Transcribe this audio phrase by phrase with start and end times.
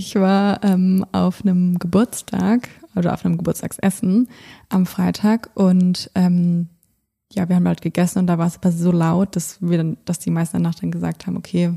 [0.00, 4.30] Ich war ähm, auf einem Geburtstag oder auf einem Geburtstagsessen
[4.70, 6.68] am Freitag und ähm,
[7.30, 9.98] ja, wir haben halt gegessen und da war es aber so laut, dass wir dann,
[10.06, 11.74] dass die meisten danach dann gesagt haben, okay,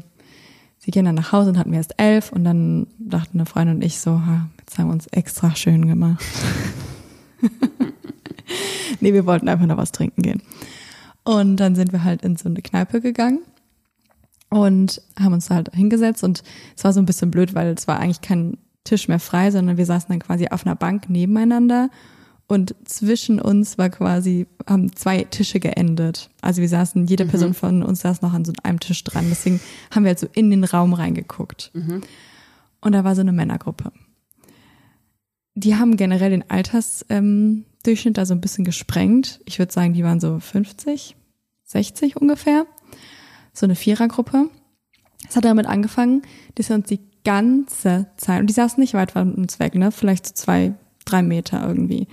[0.77, 3.75] sie gehen dann nach Hause und hatten wir erst elf und dann dachten eine Freundin
[3.75, 6.23] und ich so, ha, jetzt haben wir uns extra schön gemacht.
[9.01, 10.41] nee, wir wollten einfach noch was trinken gehen.
[11.25, 13.41] Und dann sind wir halt in so eine Kneipe gegangen
[14.53, 16.43] und haben uns da halt hingesetzt und
[16.75, 19.77] es war so ein bisschen blöd, weil es war eigentlich kein Tisch mehr frei, sondern
[19.77, 21.89] wir saßen dann quasi auf einer Bank nebeneinander
[22.47, 26.29] und zwischen uns war quasi, haben zwei Tische geendet.
[26.41, 27.55] Also wir saßen, jede Person mhm.
[27.55, 29.25] von uns saß noch an so einem Tisch dran.
[29.29, 29.59] Deswegen
[29.91, 31.71] haben wir halt so in den Raum reingeguckt.
[31.73, 32.01] Mhm.
[32.81, 33.91] Und da war so eine Männergruppe.
[35.55, 39.39] Die haben generell den Altersdurchschnitt ähm, da so ein bisschen gesprengt.
[39.45, 41.15] Ich würde sagen, die waren so 50,
[41.63, 42.65] 60 ungefähr.
[43.53, 44.49] So eine Vierergruppe.
[45.29, 46.23] Es hat damit angefangen,
[46.55, 49.91] dass wir uns die ganze Zeit, und die saßen nicht weit von uns weg, ne,
[49.91, 50.73] vielleicht so zwei,
[51.05, 52.07] drei Meter irgendwie,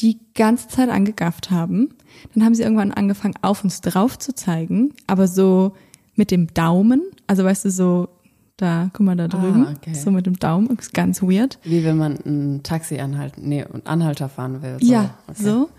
[0.00, 1.90] die ganze Zeit angegafft haben.
[2.34, 5.72] Dann haben sie irgendwann angefangen, auf uns drauf zu zeigen, aber so
[6.14, 8.08] mit dem Daumen, also weißt du, so
[8.56, 9.94] da, guck mal da ah, drüben, ah, okay.
[9.94, 11.58] so mit dem Daumen, ist ganz weird.
[11.62, 14.76] Wie wenn man ein Taxi anhalten, nee, und Anhalter fahren will.
[14.80, 14.92] So.
[14.92, 15.42] Ja, okay.
[15.42, 15.70] so.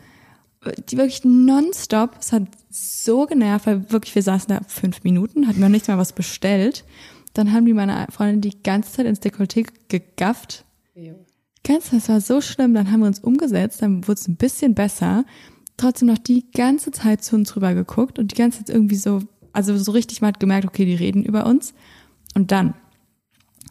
[0.90, 5.60] Die wirklich nonstop, es hat so genervt, weil wirklich, wir saßen da fünf Minuten, hatten
[5.60, 6.86] noch nichts mehr was bestellt.
[7.34, 10.66] Dann haben die meine Freundin die ganze Zeit ins Dekolleté gegafft.
[10.94, 11.16] Jo.
[11.64, 12.74] Ganz, das war so schlimm.
[12.74, 15.26] Dann haben wir uns umgesetzt, dann wurde es ein bisschen besser.
[15.78, 19.24] Trotzdem noch die ganze Zeit zu uns rüber geguckt und die ganze Zeit irgendwie so,
[19.54, 21.74] also so richtig mal hat gemerkt, okay, die reden über uns.
[22.36, 22.76] Und dann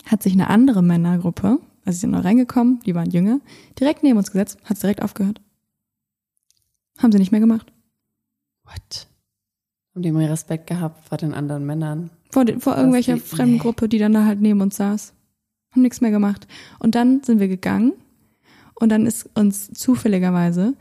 [0.07, 3.41] hat sich eine andere Männergruppe, also sie sind noch reingekommen, die waren jünger,
[3.79, 5.41] direkt neben uns gesetzt, hat es direkt aufgehört.
[7.03, 7.73] Haben sie nicht mehr gemacht.
[8.65, 9.09] What?
[9.95, 12.11] Haben die mal Respekt gehabt vor den anderen Männern?
[12.31, 13.59] Vor, den, vor irgendwelcher die, fremden nee.
[13.59, 15.15] Gruppe, die dann da halt neben uns saß.
[15.73, 16.47] Haben nichts mehr gemacht.
[16.79, 17.93] Und dann sind wir gegangen
[18.75, 20.75] und dann ist uns zufälligerweise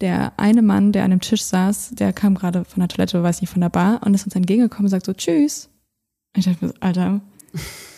[0.00, 3.40] der eine Mann, der an dem Tisch saß, der kam gerade von der Toilette, weiß
[3.40, 5.70] nicht, von der Bar und ist uns entgegengekommen und sagt so, tschüss.
[6.34, 7.20] Und ich dachte mir, Alter,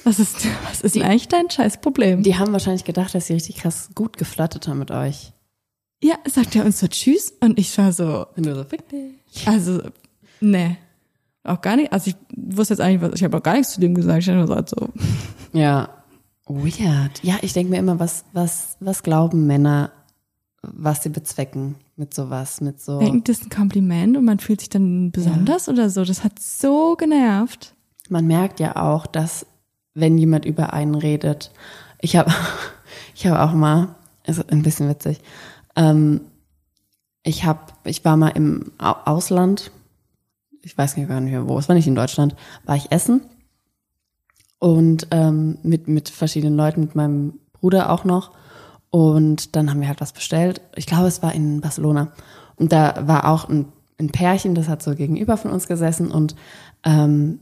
[0.05, 2.23] was ist, was ist die, eigentlich dein scheiß Problem?
[2.23, 5.33] Die haben wahrscheinlich gedacht, dass sie richtig krass gut geflattet haben mit euch.
[6.03, 9.47] Ja, sagt er uns so Tschüss und ich war so, nur so, fick dich.
[9.47, 9.83] Also,
[10.41, 10.77] nee
[11.47, 13.81] auch gar nicht, also ich wusste jetzt eigentlich, was, ich habe auch gar nichts zu
[13.81, 14.89] dem gesagt, ich habe nur gesagt so.
[15.53, 15.89] Ja,
[16.47, 17.23] weird.
[17.23, 19.93] Ja, ich denke mir immer, was, was, was glauben Männer,
[20.63, 22.99] was sie bezwecken mit sowas, mit so.
[22.99, 25.73] Denken, das ist ein Kompliment und man fühlt sich dann besonders ja.
[25.73, 26.05] oder so.
[26.05, 27.75] Das hat so genervt.
[28.09, 29.47] Man merkt ja auch, dass
[29.95, 31.53] wenn jemand über einen redet,
[32.01, 32.33] ich habe,
[33.15, 33.95] ich habe auch mal,
[34.27, 35.21] ist ein bisschen witzig,
[35.77, 36.23] ähm,
[37.23, 39.71] ich habe, ich war mal im Ausland
[40.67, 43.23] ich weiß gar nicht mehr wo, es war nicht in Deutschland, war ich essen
[44.59, 48.33] und ähm, mit, mit verschiedenen Leuten, mit meinem Bruder auch noch.
[48.91, 50.61] Und dann haben wir halt was bestellt.
[50.75, 52.13] Ich glaube, es war in Barcelona.
[52.57, 53.67] Und da war auch ein,
[53.99, 56.35] ein Pärchen, das hat so gegenüber von uns gesessen und
[56.85, 57.39] ähm,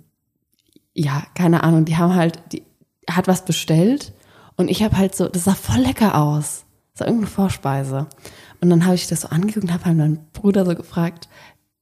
[0.92, 2.62] ja, keine Ahnung, die haben halt, die
[3.10, 4.12] hat was bestellt
[4.56, 6.63] und ich habe halt so, das sah voll lecker aus.
[6.96, 8.06] War irgendeine Vorspeise.
[8.60, 11.28] Und dann habe ich das so angeguckt und habe halt meinen Bruder so gefragt,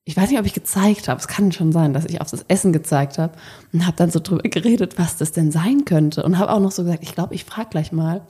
[0.04, 2.44] ich weiß nicht, ob ich gezeigt habe, es kann schon sein, dass ich auf das
[2.48, 3.34] Essen gezeigt habe
[3.72, 6.72] und habe dann so drüber geredet, was das denn sein könnte und habe auch noch
[6.72, 8.22] so gesagt, ich glaube, ich frage gleich mal.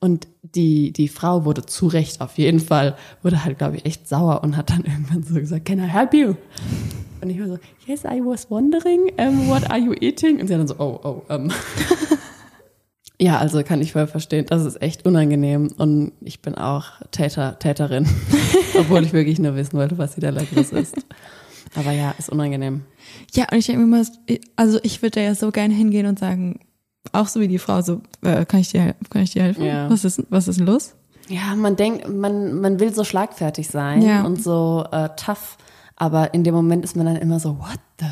[0.00, 4.06] Und die, die Frau wurde zu Recht auf jeden Fall, wurde halt, glaube ich, echt
[4.06, 6.34] sauer und hat dann irgendwann so gesagt, can I help you?
[7.20, 10.40] Und ich war so, yes, I was wondering, um, what are you eating?
[10.40, 11.50] Und sie hat dann so, oh, oh, um.
[13.20, 14.46] Ja, also kann ich voll verstehen.
[14.48, 15.72] Das ist echt unangenehm.
[15.76, 18.06] Und ich bin auch Täter, Täterin.
[18.78, 20.94] Obwohl ich wirklich nur wissen wollte, was sie da leckeres ist.
[21.74, 22.82] Aber ja, ist unangenehm.
[23.34, 24.06] Ja, und ich denke mir immer,
[24.56, 26.60] also ich würde da ja so gerne hingehen und sagen,
[27.12, 29.64] auch so wie die Frau, so, äh, kann ich dir, kann ich dir helfen?
[29.64, 29.90] Ja.
[29.90, 30.94] Was ist, was ist denn los?
[31.28, 34.24] Ja, man denkt, man, man will so schlagfertig sein ja.
[34.24, 35.58] und so äh, tough.
[35.96, 38.06] Aber in dem Moment ist man dann immer so, what the?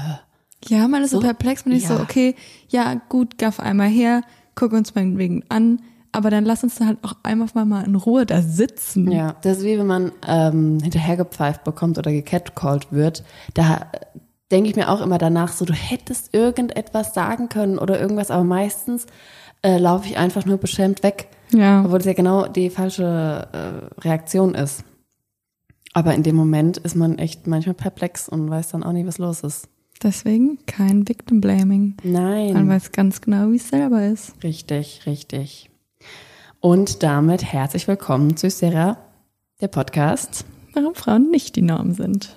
[0.68, 1.78] Ja, man ist so, so perplex, man ja.
[1.78, 2.34] ist so, okay,
[2.68, 4.22] ja, gut, gaff einmal her,
[4.56, 5.80] guck uns meinetwegen an,
[6.10, 9.12] aber dann lass uns da halt auch einfach mal in Ruhe da sitzen.
[9.12, 13.22] Ja, das ist wie wenn man ähm, hinterhergepfeift bekommt oder gecatcalled wird.
[13.54, 13.86] Da,
[14.50, 18.44] denke ich mir auch immer danach, so du hättest irgendetwas sagen können oder irgendwas, aber
[18.44, 19.06] meistens
[19.62, 21.28] äh, laufe ich einfach nur beschämt weg.
[21.52, 21.84] Ja.
[21.84, 24.84] Obwohl es ja genau die falsche äh, Reaktion ist.
[25.92, 29.18] Aber in dem Moment ist man echt manchmal perplex und weiß dann auch nicht, was
[29.18, 29.68] los ist.
[30.02, 31.96] Deswegen kein Victim Blaming.
[32.02, 32.68] Man Nein.
[32.68, 34.34] weiß ganz genau, wie es selber ist.
[34.42, 35.70] Richtig, richtig.
[36.60, 38.98] Und damit herzlich willkommen zu Sarah,
[39.60, 40.44] der Podcast.
[40.74, 42.36] Warum Frauen nicht die Norm sind.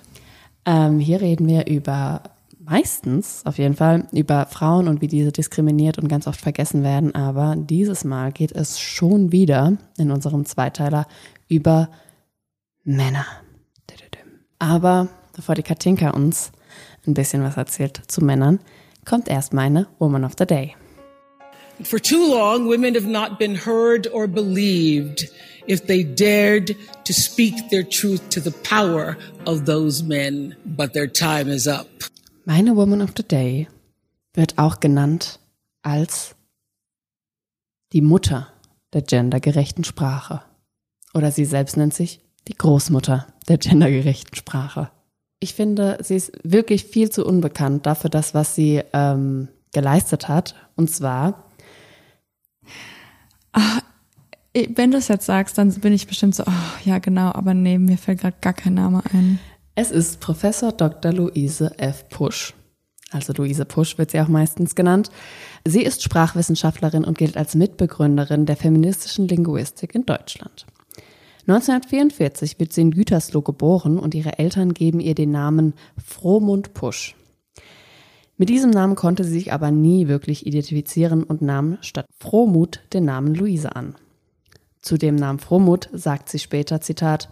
[0.64, 2.22] Ähm, hier reden wir über
[2.58, 7.14] meistens auf jeden Fall über Frauen und wie diese diskriminiert und ganz oft vergessen werden.
[7.14, 11.06] Aber dieses Mal geht es schon wieder in unserem Zweiteiler
[11.48, 11.90] über
[12.84, 13.26] Männer.
[14.60, 16.52] Aber bevor die Katinka uns
[17.06, 18.60] ein bisschen was erzählt zu Männern,
[19.04, 20.76] kommt erst meine Woman of the Day.
[21.82, 25.30] For too long, women have not been heard or believed
[25.66, 29.16] if they dared to speak their truth to the power
[29.46, 30.56] of those men.
[30.64, 31.88] But their time is up.
[32.44, 33.68] Meine Woman of the Day
[34.34, 35.40] wird auch genannt
[35.82, 36.34] als
[37.92, 38.48] die Mutter
[38.92, 40.42] der gendergerechten Sprache.
[41.14, 44.90] Oder sie selbst nennt sich die Großmutter der gendergerechten Sprache.
[45.40, 50.54] Ich finde, sie ist wirklich viel zu unbekannt dafür, das, was sie ähm, geleistet hat.
[50.76, 51.46] Und zwar,
[54.52, 57.54] Eh, Wenn du es jetzt sagst, dann bin ich bestimmt so, oh, ja genau, aber
[57.54, 59.38] nee, mir fällt gerade gar kein Name ein.
[59.76, 61.12] es ist Professor Dr.
[61.12, 62.08] Luise F.
[62.08, 62.54] Pusch.
[63.12, 65.10] Also Luise Pusch wird sie auch meistens genannt.
[65.64, 70.66] Sie ist Sprachwissenschaftlerin und gilt als Mitbegründerin der feministischen Linguistik in Deutschland.
[71.50, 77.16] 1944 wird sie in Gütersloh geboren und ihre Eltern geben ihr den Namen Frohmund Pusch.
[78.36, 83.04] Mit diesem Namen konnte sie sich aber nie wirklich identifizieren und nahm statt Frohmut den
[83.04, 83.96] Namen Luise an.
[84.80, 87.30] Zu dem Namen Frohmut sagt sie später, Zitat,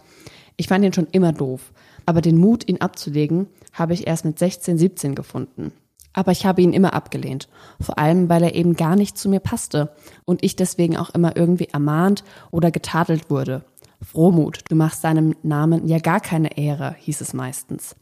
[0.57, 1.71] ich fand ihn schon immer doof,
[2.05, 5.71] aber den Mut, ihn abzulegen, habe ich erst mit 16, 17 gefunden.
[6.11, 7.47] Aber ich habe ihn immer abgelehnt,
[7.79, 9.93] vor allem weil er eben gar nicht zu mir passte
[10.25, 13.63] und ich deswegen auch immer irgendwie ermahnt oder getadelt wurde.
[14.01, 17.95] Frohmut, du machst deinem Namen ja gar keine Ehre, hieß es meistens,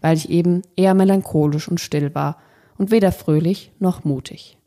[0.00, 2.38] weil ich eben eher melancholisch und still war
[2.78, 4.58] und weder fröhlich noch mutig.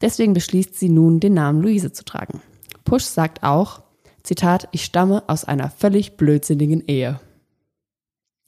[0.00, 2.40] Deswegen beschließt sie nun, den Namen Luise zu tragen.
[2.84, 3.82] Pusch sagt auch,
[4.22, 7.20] Zitat, ich stamme aus einer völlig blödsinnigen Ehe.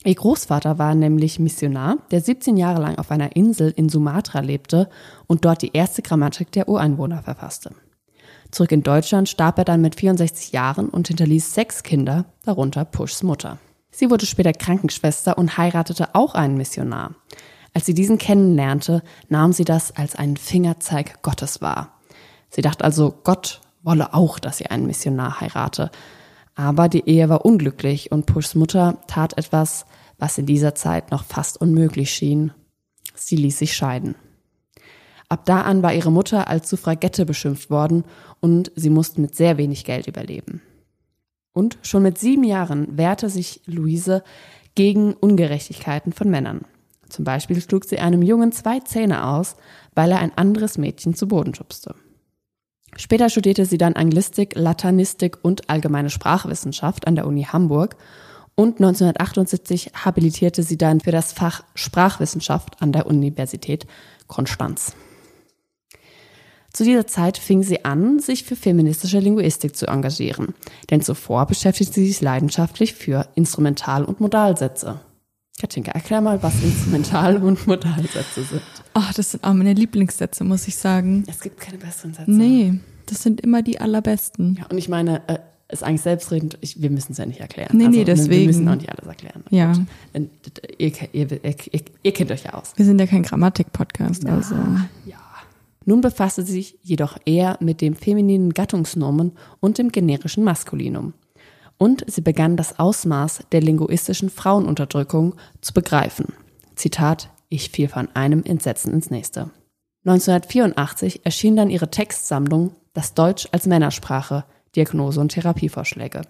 [0.04, 4.88] Ihr Großvater war nämlich Missionar, der 17 Jahre lang auf einer Insel in Sumatra lebte
[5.26, 7.74] und dort die erste Grammatik der Ureinwohner verfasste.
[8.50, 13.22] Zurück in Deutschland starb er dann mit 64 Jahren und hinterließ sechs Kinder, darunter Puschs
[13.22, 13.58] Mutter.
[13.90, 17.14] Sie wurde später Krankenschwester und heiratete auch einen Missionar.
[17.72, 22.00] Als sie diesen kennenlernte, nahm sie das als einen Fingerzeig Gottes wahr.
[22.48, 25.90] Sie dachte also, Gott wolle auch, dass sie einen Missionar heirate.
[26.54, 29.86] Aber die Ehe war unglücklich und Puschs Mutter tat etwas,
[30.18, 32.52] was in dieser Zeit noch fast unmöglich schien.
[33.14, 34.14] Sie ließ sich scheiden.
[35.28, 38.04] Ab da an war ihre Mutter als Suffragette beschimpft worden
[38.40, 40.62] und sie musste mit sehr wenig Geld überleben.
[41.52, 44.22] Und schon mit sieben Jahren wehrte sich Luise
[44.74, 46.62] gegen Ungerechtigkeiten von Männern.
[47.08, 49.56] Zum Beispiel schlug sie einem Jungen zwei Zähne aus,
[49.94, 51.94] weil er ein anderes Mädchen zu Boden schubste.
[52.96, 57.96] Später studierte sie dann Anglistik, Latanistik und allgemeine Sprachwissenschaft an der Uni Hamburg
[58.54, 63.86] und 1978 habilitierte sie dann für das Fach Sprachwissenschaft an der Universität
[64.26, 64.96] Konstanz.
[66.76, 70.48] Zu dieser Zeit fing sie an, sich für feministische Linguistik zu engagieren,
[70.90, 75.00] denn zuvor beschäftigte sie sich leidenschaftlich für Instrumental- und Modalsätze.
[75.58, 78.60] Katinka, erklär mal, was Instrumental- und Modalsätze sind.
[78.92, 81.24] Ach, das sind auch meine Lieblingssätze, muss ich sagen.
[81.26, 82.30] Es gibt keine besseren Sätze.
[82.30, 82.74] Nee,
[83.06, 84.56] das sind immer die allerbesten.
[84.60, 85.38] Ja, und ich meine, äh,
[85.72, 87.70] ist eigentlich selbstredend, ich, wir müssen es ja nicht erklären.
[87.74, 88.46] Nee, nee, wir- Wir deswegen.
[88.48, 89.42] müssen auch nicht alles erklären.
[89.48, 89.72] Ja.
[90.12, 90.26] Ihr,
[90.78, 92.72] ihr, ihr, ihr, ihr kennt euch ja aus.
[92.76, 94.54] Wir sind ja kein Grammatik-Podcast, also.
[95.06, 95.16] Ja.
[95.86, 101.14] Nun befasste sie sich jedoch eher mit dem femininen Gattungsnomen und dem generischen Maskulinum.
[101.78, 106.34] Und sie begann das Ausmaß der linguistischen Frauenunterdrückung zu begreifen.
[106.74, 109.50] Zitat, ich fiel von einem Entsetzen ins nächste.
[110.04, 116.22] 1984 erschien dann ihre Textsammlung Das Deutsch als Männersprache, Diagnose und Therapievorschläge.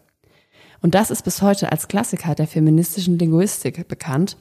[0.83, 4.37] Und das ist bis heute als Klassiker der feministischen Linguistik bekannt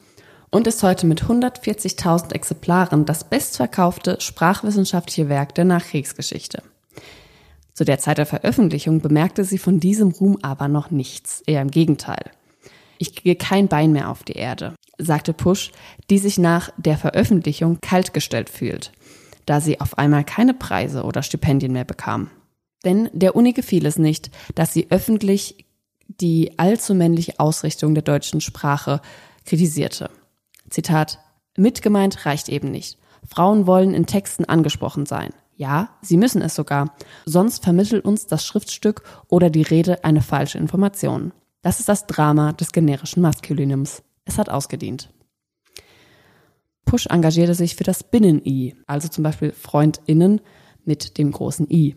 [0.50, 6.62] und ist heute mit 140.000 Exemplaren das bestverkaufte sprachwissenschaftliche Werk der Nachkriegsgeschichte.
[7.72, 11.70] Zu der Zeit der Veröffentlichung bemerkte sie von diesem Ruhm aber noch nichts, eher im
[11.70, 12.30] Gegenteil.
[12.98, 15.72] Ich kriege kein Bein mehr auf die Erde, sagte Pusch,
[16.08, 18.92] die sich nach der Veröffentlichung kaltgestellt fühlt,
[19.44, 22.30] da sie auf einmal keine Preise oder Stipendien mehr bekam.
[22.84, 25.66] Denn der Uni gefiel es nicht, dass sie öffentlich
[26.08, 29.02] die allzu männliche Ausrichtung der deutschen Sprache
[29.44, 30.08] kritisierte.
[30.76, 31.20] Zitat,
[31.56, 32.98] Mitgemeint reicht eben nicht.
[33.26, 35.30] Frauen wollen in Texten angesprochen sein.
[35.54, 36.94] Ja, sie müssen es sogar.
[37.24, 41.32] Sonst vermittelt uns das Schriftstück oder die Rede eine falsche Information.
[41.62, 44.02] Das ist das Drama des generischen Maskulinums.
[44.26, 45.08] Es hat ausgedient.
[46.84, 50.42] Push engagierte sich für das Binnen-I, also zum Beispiel FreundInnen
[50.84, 51.96] mit dem großen I.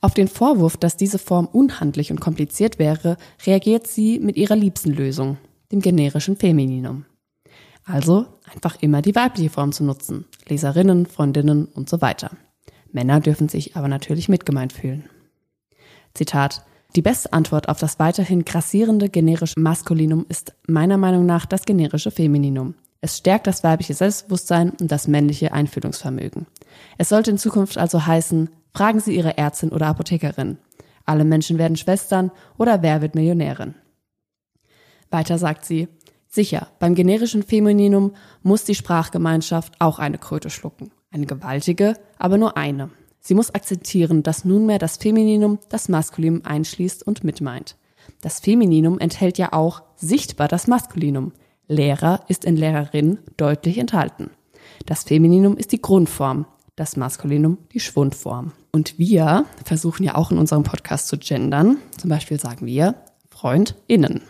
[0.00, 3.16] Auf den Vorwurf, dass diese Form unhandlich und kompliziert wäre,
[3.46, 5.38] reagiert sie mit ihrer liebsten Lösung,
[5.70, 7.04] dem generischen Femininum.
[7.84, 10.26] Also einfach immer die weibliche Form zu nutzen.
[10.46, 12.30] Leserinnen, Freundinnen und so weiter.
[12.92, 15.08] Männer dürfen sich aber natürlich mitgemeint fühlen.
[16.14, 16.64] Zitat.
[16.94, 22.10] Die beste Antwort auf das weiterhin grassierende generische Maskulinum ist meiner Meinung nach das generische
[22.10, 22.74] Femininum.
[23.00, 26.46] Es stärkt das weibliche Selbstbewusstsein und das männliche Einfühlungsvermögen.
[26.98, 30.58] Es sollte in Zukunft also heißen, fragen Sie Ihre Ärztin oder Apothekerin.
[31.04, 33.74] Alle Menschen werden Schwestern oder wer wird Millionärin?
[35.10, 35.88] Weiter sagt sie,
[36.32, 38.12] sicher, beim generischen Femininum
[38.42, 40.90] muss die Sprachgemeinschaft auch eine Kröte schlucken.
[41.10, 42.90] Eine gewaltige, aber nur eine.
[43.20, 47.76] Sie muss akzeptieren, dass nunmehr das Femininum das Maskulinum einschließt und mitmeint.
[48.20, 51.32] Das Femininum enthält ja auch sichtbar das Maskulinum.
[51.68, 54.30] Lehrer ist in Lehrerin deutlich enthalten.
[54.86, 58.52] Das Femininum ist die Grundform, das Maskulinum die Schwundform.
[58.72, 61.76] Und wir versuchen ja auch in unserem Podcast zu gendern.
[61.98, 62.94] Zum Beispiel sagen wir
[63.28, 64.22] FreundInnen.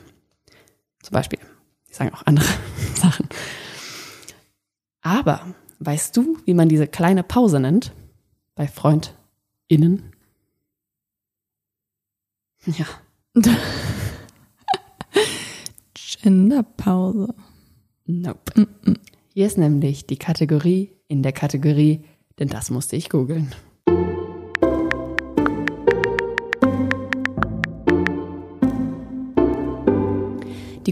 [1.03, 1.39] Zum Beispiel.
[1.93, 2.49] Die sagen auch andere
[2.95, 3.29] Sachen.
[5.03, 7.93] Aber weißt du, wie man diese kleine Pause nennt?
[8.55, 10.13] Bei FreundInnen?
[12.65, 12.87] Ja.
[16.23, 17.35] Genderpause.
[18.07, 18.69] Nope.
[19.35, 22.05] Hier ist nämlich die Kategorie in der Kategorie,
[22.39, 23.55] denn das musste ich googeln.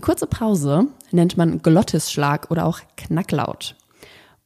[0.01, 3.77] Die kurze Pause nennt man Glottisschlag oder auch Knacklaut.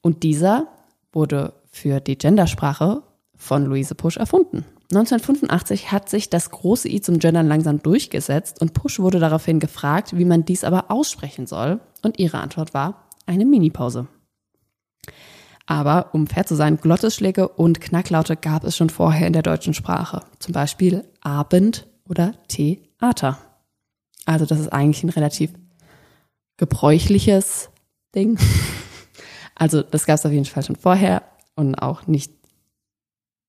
[0.00, 0.66] Und dieser
[1.12, 3.04] wurde für die Gendersprache
[3.36, 4.64] von Luise Pusch erfunden.
[4.90, 10.18] 1985 hat sich das große I zum Gendern langsam durchgesetzt und Pusch wurde daraufhin gefragt,
[10.18, 11.78] wie man dies aber aussprechen soll.
[12.02, 14.08] Und ihre Antwort war eine Minipause.
[15.66, 19.72] Aber um fair zu sein, Glottisschläge und Knacklaute gab es schon vorher in der deutschen
[19.72, 20.22] Sprache.
[20.40, 23.38] Zum Beispiel Abend oder Theater.
[24.24, 25.52] Also das ist eigentlich ein relativ
[26.56, 27.70] gebräuchliches
[28.14, 28.38] Ding.
[29.56, 31.22] Also das gab es auf jeden Fall schon vorher
[31.54, 32.32] und auch nicht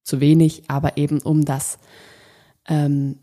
[0.04, 1.80] zu wenig, aber eben um das
[2.68, 3.18] ähm,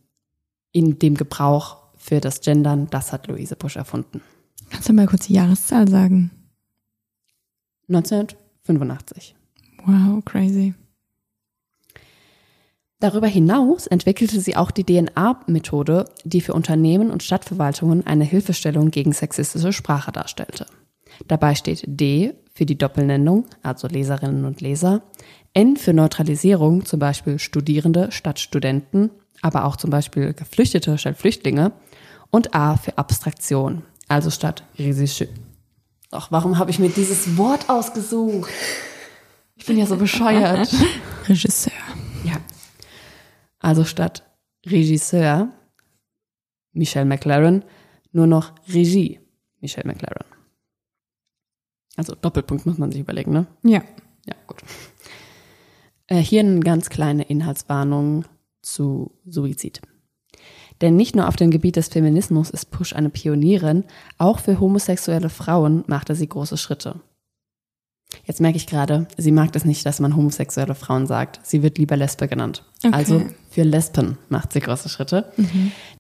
[0.73, 4.21] in dem Gebrauch für das Gendern, das hat Luise Busch erfunden.
[4.71, 6.33] Kannst du mal kurz die Jahreszahl sagen?
[7.89, 9.37] 1985.
[9.85, 10.75] Wow, crazy.
[13.03, 19.13] Darüber hinaus entwickelte sie auch die DNA-Methode, die für Unternehmen und Stadtverwaltungen eine Hilfestellung gegen
[19.13, 20.67] sexistische Sprache darstellte.
[21.27, 25.03] Dabei steht D für die Doppelnennung, also Leserinnen und Leser,
[25.53, 31.73] N für Neutralisierung, zum Beispiel Studierende statt Studenten, aber auch zum Beispiel Geflüchtete statt Flüchtlinge
[32.31, 35.27] und A für Abstraktion, also statt Regisseur.
[36.13, 38.49] Ach, warum habe ich mir dieses Wort ausgesucht?
[39.57, 40.73] Ich bin ja so bescheuert.
[41.29, 41.73] Regisseur.
[42.23, 42.35] Ja.
[43.63, 44.25] Also statt
[44.67, 45.49] Regisseur
[46.73, 47.65] Michelle McLaren
[48.13, 49.21] nur noch Regie
[49.61, 50.27] Michelle McLaren.
[51.97, 53.47] Also Doppelpunkt muss man sich überlegen, ne?
[53.63, 53.83] Ja.
[54.27, 54.63] Ja, gut.
[56.07, 58.25] Äh, hier eine ganz kleine Inhaltswarnung
[58.63, 59.81] zu Suizid.
[60.81, 63.85] Denn nicht nur auf dem Gebiet des Feminismus ist Push eine Pionierin,
[64.19, 67.01] auch für homosexuelle Frauen machte sie große Schritte.
[68.25, 71.41] Jetzt merke ich gerade, sie mag es nicht, dass man homosexuelle Frauen sagt.
[71.43, 72.65] Sie wird lieber Lesbe genannt.
[72.85, 72.95] Okay.
[72.95, 75.33] Also für Lesben macht sie große Schritte.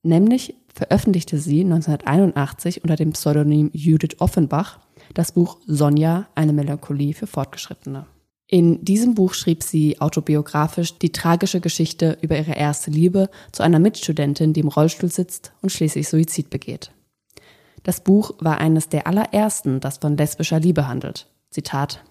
[0.02, 4.78] Nämlich veröffentlichte sie 1981 unter dem Pseudonym Judith Offenbach
[5.14, 8.06] das Buch Sonja, eine Melancholie für Fortgeschrittene.
[8.46, 13.78] In diesem Buch schrieb sie autobiografisch die tragische Geschichte über ihre erste Liebe zu einer
[13.78, 16.92] Mitstudentin, die im Rollstuhl sitzt und schließlich Suizid begeht.
[17.82, 21.26] Das Buch war eines der allerersten, das von lesbischer Liebe handelt.
[21.52, 22.02] Zitat.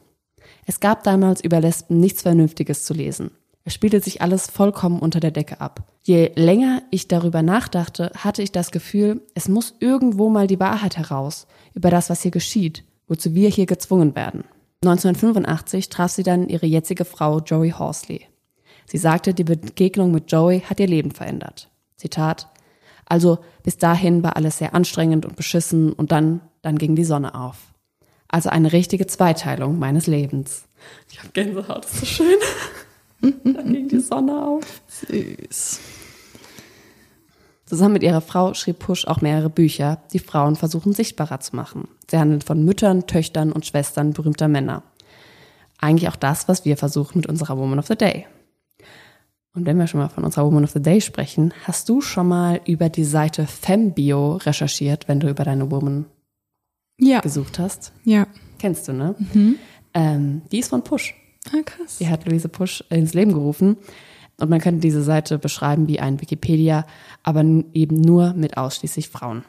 [0.65, 3.31] Es gab damals über Lesben nichts Vernünftiges zu lesen.
[3.63, 5.83] Es spielte sich alles vollkommen unter der Decke ab.
[6.03, 10.97] Je länger ich darüber nachdachte, hatte ich das Gefühl, es muss irgendwo mal die Wahrheit
[10.97, 14.45] heraus über das, was hier geschieht, wozu wir hier gezwungen werden.
[14.83, 18.27] 1985 traf sie dann ihre jetzige Frau Joey Horsley.
[18.87, 21.69] Sie sagte, die Begegnung mit Joey hat ihr Leben verändert.
[21.97, 22.47] Zitat.
[23.05, 27.35] Also bis dahin war alles sehr anstrengend und beschissen und dann, dann ging die Sonne
[27.35, 27.70] auf.
[28.31, 30.63] Also eine richtige Zweiteilung meines Lebens.
[31.11, 32.39] Ich habe Gänsehaut, das ist so schön.
[33.43, 34.81] dann ging die Sonne auf.
[34.87, 35.79] Süß.
[37.65, 41.89] Zusammen mit ihrer Frau schrieb Push auch mehrere Bücher, die Frauen versuchen sichtbarer zu machen.
[42.09, 44.83] Sie handeln von Müttern, Töchtern und Schwestern berühmter Männer.
[45.77, 48.27] Eigentlich auch das, was wir versuchen mit unserer Woman of the Day.
[49.53, 52.27] Und wenn wir schon mal von unserer Woman of the Day sprechen, hast du schon
[52.27, 56.05] mal über die Seite Fembio recherchiert, wenn du über deine Woman
[57.01, 57.19] Ja.
[57.19, 57.91] gesucht hast?
[58.03, 58.27] Ja.
[58.59, 59.15] Kennst du, ne?
[59.93, 61.15] Ähm, die ist von Push.
[61.47, 61.97] Ah, krass.
[61.97, 63.77] Die hat Luise Pusch ins Leben gerufen.
[64.37, 66.85] Und man könnte diese Seite beschreiben wie ein Wikipedia,
[67.23, 67.41] aber
[67.73, 69.43] eben nur mit ausschließlich Frauen.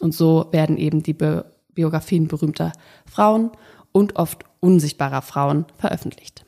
[0.00, 1.42] Und so werden eben die Bi
[1.72, 2.72] Biografien berühmter
[3.06, 3.52] Frauen
[3.92, 6.44] und oft unsichtbarer Frauen veröffentlicht.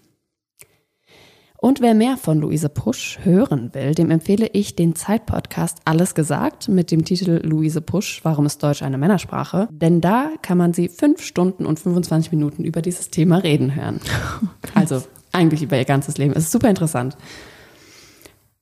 [1.62, 6.68] Und wer mehr von Luise Pusch hören will, dem empfehle ich den Zeitpodcast Alles gesagt
[6.68, 9.68] mit dem Titel Luise Pusch, warum ist Deutsch eine Männersprache?
[9.70, 14.00] Denn da kann man sie fünf Stunden und 25 Minuten über dieses Thema reden hören.
[14.74, 16.32] Also eigentlich über ihr ganzes Leben.
[16.32, 17.16] Es ist super interessant.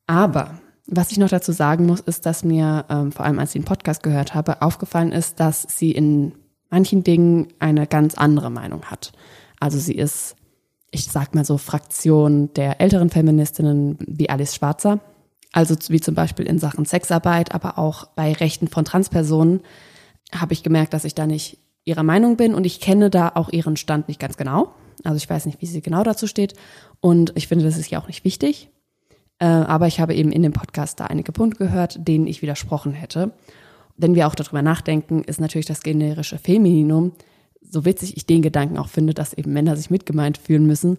[0.06, 3.62] Aber was ich noch dazu sagen muss, ist, dass mir, ähm, vor allem als ich
[3.62, 6.32] den Podcast gehört habe, aufgefallen ist, dass sie in
[6.68, 9.12] manchen Dingen eine ganz andere Meinung hat.
[9.58, 10.36] Also sie ist,
[10.90, 15.00] ich sag mal so, Fraktion der älteren Feministinnen wie Alice Schwarzer.
[15.52, 19.60] Also wie zum Beispiel in Sachen Sexarbeit, aber auch bei Rechten von Transpersonen
[20.32, 23.50] habe ich gemerkt, dass ich da nicht ihrer Meinung bin und ich kenne da auch
[23.50, 24.74] ihren Stand nicht ganz genau.
[25.02, 26.54] Also ich weiß nicht, wie sie genau dazu steht
[27.00, 28.68] und ich finde, das ist ja auch nicht wichtig.
[29.38, 32.92] Äh, aber ich habe eben in dem Podcast da einige Punkte gehört, denen ich widersprochen
[32.92, 33.32] hätte.
[33.96, 37.12] Wenn wir auch darüber nachdenken, ist natürlich das generische Femininum,
[37.60, 40.98] so witzig ich den Gedanken auch finde, dass eben Männer sich mitgemeint fühlen müssen,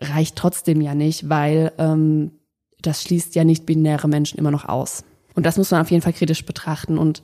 [0.00, 2.32] reicht trotzdem ja nicht, weil ähm,
[2.82, 5.04] das schließt ja nicht binäre Menschen immer noch aus.
[5.34, 6.98] Und das muss man auf jeden Fall kritisch betrachten.
[6.98, 7.22] Und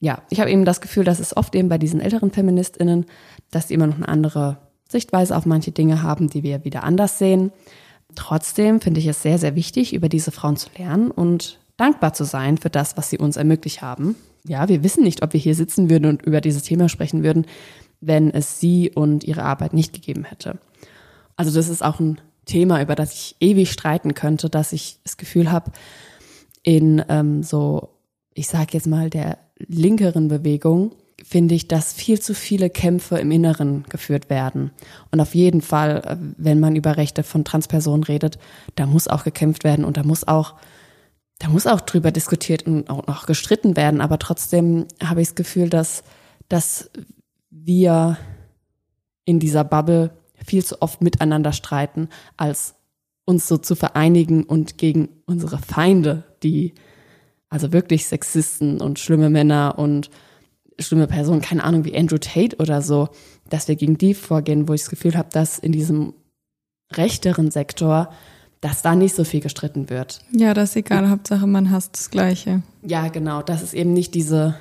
[0.00, 3.06] ja, ich habe eben das Gefühl, dass es oft eben bei diesen älteren FeministInnen,
[3.50, 7.18] dass die immer noch eine andere Sichtweise auf manche Dinge haben, die wir wieder anders
[7.18, 7.52] sehen.
[8.14, 12.24] Trotzdem finde ich es sehr, sehr wichtig, über diese Frauen zu lernen und dankbar zu
[12.24, 14.14] sein für das, was sie uns ermöglicht haben.
[14.46, 17.46] Ja, wir wissen nicht, ob wir hier sitzen würden und über dieses Thema sprechen würden,
[18.06, 20.58] wenn es sie und ihre Arbeit nicht gegeben hätte.
[21.36, 25.16] Also das ist auch ein Thema, über das ich ewig streiten könnte, dass ich das
[25.16, 25.72] Gefühl habe,
[26.62, 27.90] in ähm, so,
[28.34, 33.30] ich sage jetzt mal, der linkeren Bewegung finde ich, dass viel zu viele Kämpfe im
[33.30, 34.72] Inneren geführt werden.
[35.10, 38.38] Und auf jeden Fall, äh, wenn man über Rechte von Transpersonen redet,
[38.74, 40.54] da muss auch gekämpft werden und da muss auch,
[41.38, 44.00] da muss auch drüber diskutiert und auch noch gestritten werden.
[44.00, 46.02] Aber trotzdem habe ich das Gefühl, dass,
[46.48, 46.90] dass
[47.54, 48.18] wir
[49.24, 50.10] in dieser Bubble
[50.44, 52.74] viel zu oft miteinander streiten, als
[53.24, 56.74] uns so zu vereinigen und gegen unsere Feinde, die
[57.48, 60.10] also wirklich Sexisten und schlimme Männer und
[60.78, 63.08] schlimme Personen, keine Ahnung, wie Andrew Tate oder so,
[63.48, 66.14] dass wir gegen die vorgehen, wo ich das Gefühl habe, dass in diesem
[66.92, 68.12] rechteren Sektor,
[68.60, 70.20] dass da nicht so viel gestritten wird.
[70.32, 71.08] Ja, das ist egal.
[71.08, 72.62] Hauptsache, man hasst das Gleiche.
[72.82, 74.56] Ja, genau, das ist eben nicht diese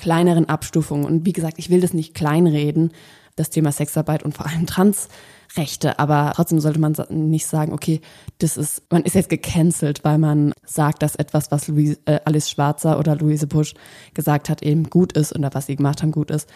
[0.00, 1.04] kleineren Abstufungen.
[1.04, 2.92] Und wie gesagt, ich will das nicht kleinreden,
[3.36, 8.00] das Thema Sexarbeit und vor allem Transrechte, aber trotzdem sollte man nicht sagen, okay,
[8.38, 12.50] das ist, man ist jetzt gecancelt, weil man sagt, dass etwas, was Louise, äh, Alice
[12.50, 13.74] Schwarzer oder Luise Busch
[14.14, 16.48] gesagt hat, eben gut ist oder was sie gemacht haben, gut ist.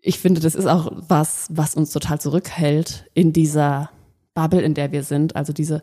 [0.00, 3.90] Ich finde, das ist auch was, was uns total zurückhält in dieser
[4.34, 5.82] Bubble, in der wir sind, also diese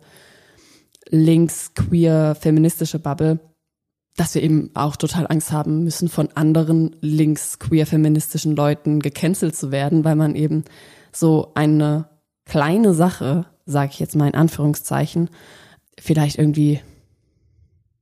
[1.09, 3.39] links, queer, feministische Bubble,
[4.17, 9.55] dass wir eben auch total Angst haben müssen, von anderen links, queer, feministischen Leuten gecancelt
[9.55, 10.65] zu werden, weil man eben
[11.11, 12.09] so eine
[12.45, 15.29] kleine Sache, sage ich jetzt mal in Anführungszeichen,
[15.99, 16.81] vielleicht irgendwie,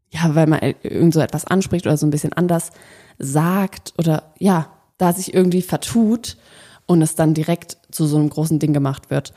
[0.09, 2.71] ja, weil man irgend so etwas anspricht oder so ein bisschen anders
[3.19, 6.37] sagt oder ja, da sich irgendwie vertut
[6.85, 9.33] und es dann direkt zu so einem großen Ding gemacht wird.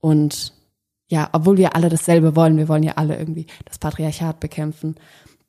[0.00, 0.52] Und
[1.08, 4.96] ja, obwohl wir alle dasselbe wollen, wir wollen ja alle irgendwie das Patriarchat bekämpfen,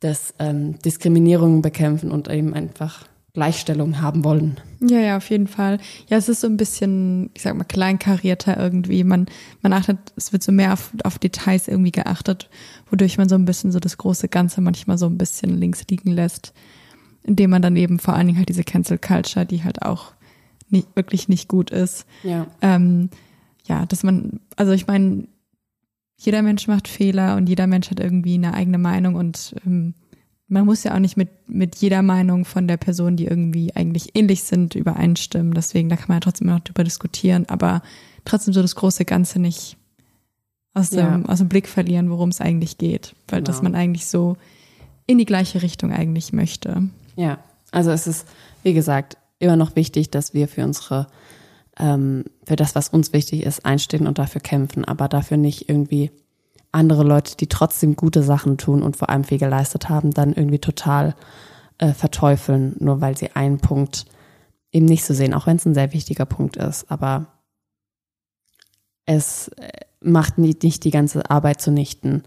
[0.05, 4.57] das ähm, Diskriminierung bekämpfen und eben einfach Gleichstellung haben wollen.
[4.79, 5.79] Ja, ja, auf jeden Fall.
[6.07, 9.03] Ja, es ist so ein bisschen, ich sag mal, kleinkarierter irgendwie.
[9.03, 9.25] Man,
[9.61, 12.49] man achtet, es wird so mehr auf, auf Details irgendwie geachtet,
[12.89, 16.11] wodurch man so ein bisschen so das große Ganze manchmal so ein bisschen links liegen
[16.11, 16.53] lässt,
[17.23, 20.13] indem man dann eben vor allen Dingen halt diese Cancel Culture, die halt auch
[20.69, 22.05] nicht, wirklich nicht gut ist.
[22.23, 22.47] Ja.
[22.61, 23.09] Ähm,
[23.65, 25.27] ja, dass man, also ich meine,
[26.17, 29.93] jeder Mensch macht Fehler und jeder Mensch hat irgendwie eine eigene Meinung und ähm,
[30.47, 34.15] man muss ja auch nicht mit, mit jeder Meinung von der Person, die irgendwie eigentlich
[34.15, 35.53] ähnlich sind, übereinstimmen.
[35.55, 37.81] Deswegen, da kann man ja trotzdem noch drüber diskutieren, aber
[38.25, 39.75] trotzdem so das große Ganze nicht
[40.75, 41.21] aus dem, Ja.
[41.27, 43.15] aus dem Blick verlieren, worum es eigentlich geht.
[43.27, 43.47] Weil Genau.
[43.47, 44.37] dass man eigentlich so
[45.07, 46.89] in die gleiche Richtung eigentlich möchte.
[47.15, 47.39] Ja,
[47.71, 48.27] also es ist,
[48.61, 51.07] wie gesagt, immer noch wichtig, dass wir für unsere,
[51.79, 56.11] ähm, für das, was uns wichtig ist, einstehen und dafür kämpfen, aber dafür nicht irgendwie
[56.71, 60.59] andere Leute, die trotzdem gute Sachen tun und vor allem viel geleistet haben, dann irgendwie
[60.59, 61.15] total
[61.77, 64.05] äh, verteufeln, nur weil sie einen Punkt
[64.71, 66.91] eben nicht so sehen, auch wenn es ein sehr wichtiger Punkt ist.
[66.91, 67.27] Aber
[69.05, 72.23] es äh, macht nicht, nicht die ganze Arbeit zunichten,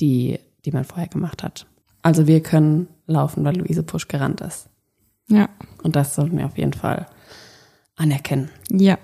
[0.00, 1.66] die, die man vorher gemacht hat.
[2.02, 4.68] Also wir können laufen, weil Luise Pusch gerannt ist.
[5.28, 5.48] Ja.
[5.82, 7.06] Und das sollten wir auf jeden Fall
[7.98, 8.50] anerkennen.
[8.70, 8.98] Ja.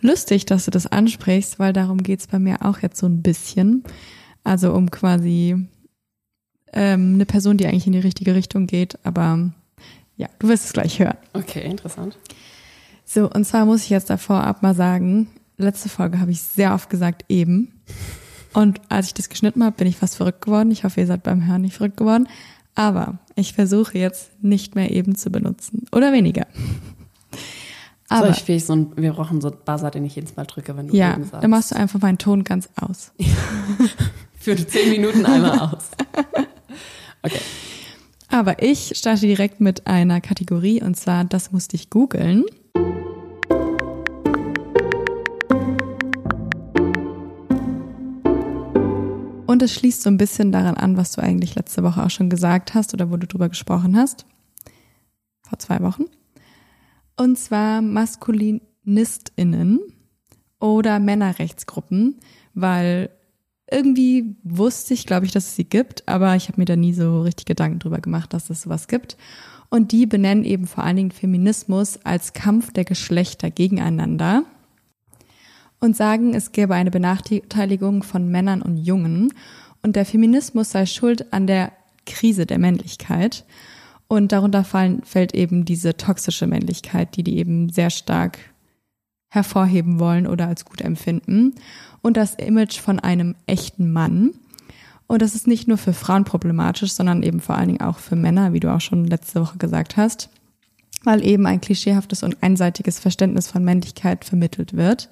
[0.00, 3.84] Lustig, dass du das ansprichst, weil darum geht's bei mir auch jetzt so ein bisschen.
[4.42, 5.56] Also um quasi
[6.74, 9.50] ähm, eine Person, die eigentlich in die richtige Richtung geht, aber
[10.16, 11.16] ja, du wirst es gleich hören.
[11.32, 12.18] Okay, interessant.
[13.04, 16.74] So, und zwar muss ich jetzt davor ab mal sagen, letzte Folge habe ich sehr
[16.74, 17.80] oft gesagt, eben.
[18.52, 20.70] Und als ich das geschnitten habe, bin ich fast verrückt geworden.
[20.70, 22.28] Ich hoffe, ihr seid beim Hören nicht verrückt geworden.
[22.74, 25.86] Aber ich versuche jetzt nicht mehr eben zu benutzen.
[25.92, 26.46] Oder weniger.
[28.14, 30.44] Aber so, ich will so ein, wir brauchen so einen Buzzer, den ich jedes Mal
[30.44, 31.42] drücke, wenn du Ja, sagst.
[31.44, 33.12] dann machst du einfach meinen Ton ganz aus.
[34.38, 35.90] Für zehn Minuten einmal aus.
[37.22, 37.40] Okay.
[38.28, 42.44] Aber ich starte direkt mit einer Kategorie und zwar, das musste ich googeln.
[49.46, 52.28] Und es schließt so ein bisschen daran an, was du eigentlich letzte Woche auch schon
[52.30, 54.26] gesagt hast oder wo du drüber gesprochen hast.
[55.42, 56.04] Vor zwei Wochen.
[57.16, 59.80] Und zwar MaskulinistInnen
[60.60, 62.18] oder Männerrechtsgruppen,
[62.54, 63.10] weil
[63.70, 66.92] irgendwie wusste ich, glaube ich, dass es sie gibt, aber ich habe mir da nie
[66.92, 69.16] so richtig Gedanken drüber gemacht, dass es sowas gibt.
[69.70, 74.44] Und die benennen eben vor allen Dingen Feminismus als Kampf der Geschlechter gegeneinander
[75.80, 79.32] und sagen, es gäbe eine Benachteiligung von Männern und Jungen
[79.82, 81.72] und der Feminismus sei schuld an der
[82.06, 83.44] Krise der Männlichkeit.
[84.14, 88.38] Und darunter fallen, fällt eben diese toxische Männlichkeit, die die eben sehr stark
[89.28, 91.56] hervorheben wollen oder als gut empfinden.
[92.00, 94.30] Und das Image von einem echten Mann.
[95.08, 98.14] Und das ist nicht nur für Frauen problematisch, sondern eben vor allen Dingen auch für
[98.14, 100.30] Männer, wie du auch schon letzte Woche gesagt hast,
[101.02, 105.08] weil eben ein klischeehaftes und einseitiges Verständnis von Männlichkeit vermittelt wird.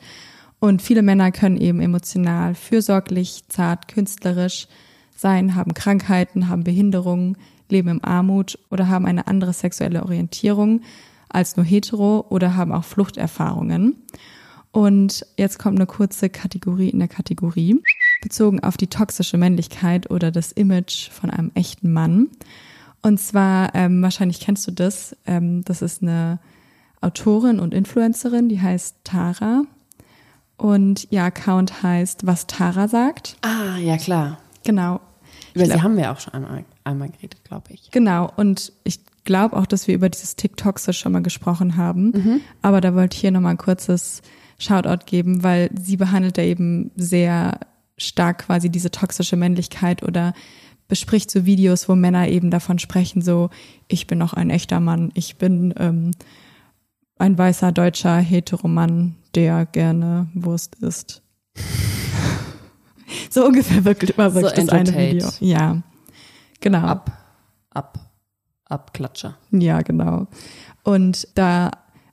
[0.60, 4.68] Und viele Männer können eben emotional, fürsorglich, zart, künstlerisch
[5.16, 7.36] sein, haben Krankheiten, haben Behinderungen,
[7.72, 10.82] leben in Armut oder haben eine andere sexuelle Orientierung
[11.28, 13.96] als nur hetero oder haben auch Fluchterfahrungen.
[14.70, 17.80] Und jetzt kommt eine kurze Kategorie in der Kategorie,
[18.22, 22.28] bezogen auf die toxische Männlichkeit oder das Image von einem echten Mann.
[23.02, 26.38] Und zwar, ähm, wahrscheinlich kennst du das, ähm, das ist eine
[27.00, 29.64] Autorin und Influencerin, die heißt Tara.
[30.56, 33.36] Und ihr Account heißt, was Tara sagt.
[33.42, 34.38] Ah, ja klar.
[34.64, 35.00] Genau.
[35.54, 37.90] Über sie haben wir auch schon einmal, einmal geredet, glaube ich.
[37.90, 38.30] Genau.
[38.36, 42.10] Und ich glaube auch, dass wir über dieses TikTok schon mal gesprochen haben.
[42.10, 42.40] Mhm.
[42.60, 44.22] Aber da wollte ich hier nochmal ein kurzes
[44.58, 47.58] Shoutout geben, weil sie behandelt da eben sehr
[47.98, 50.34] stark quasi diese toxische Männlichkeit oder
[50.88, 53.50] bespricht so Videos, wo Männer eben davon sprechen, so,
[53.88, 56.10] ich bin noch ein echter Mann, ich bin ähm,
[57.18, 61.22] ein weißer deutscher Heteromann, der gerne Wurst isst.
[63.30, 65.12] so ungefähr wirklich war wirklich So das eine.
[65.12, 65.30] Video.
[65.40, 65.82] Ja,
[66.62, 66.78] genau.
[66.78, 67.12] Ab,
[67.70, 67.98] ab,
[68.64, 69.36] abklatscher.
[69.50, 70.26] Ja, genau.
[70.82, 71.70] Und da,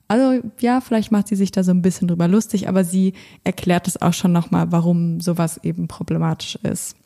[0.08, 3.88] also ja, vielleicht macht sie sich da so ein bisschen drüber lustig, aber sie erklärt
[3.88, 6.96] es auch schon nochmal, warum sowas eben problematisch ist.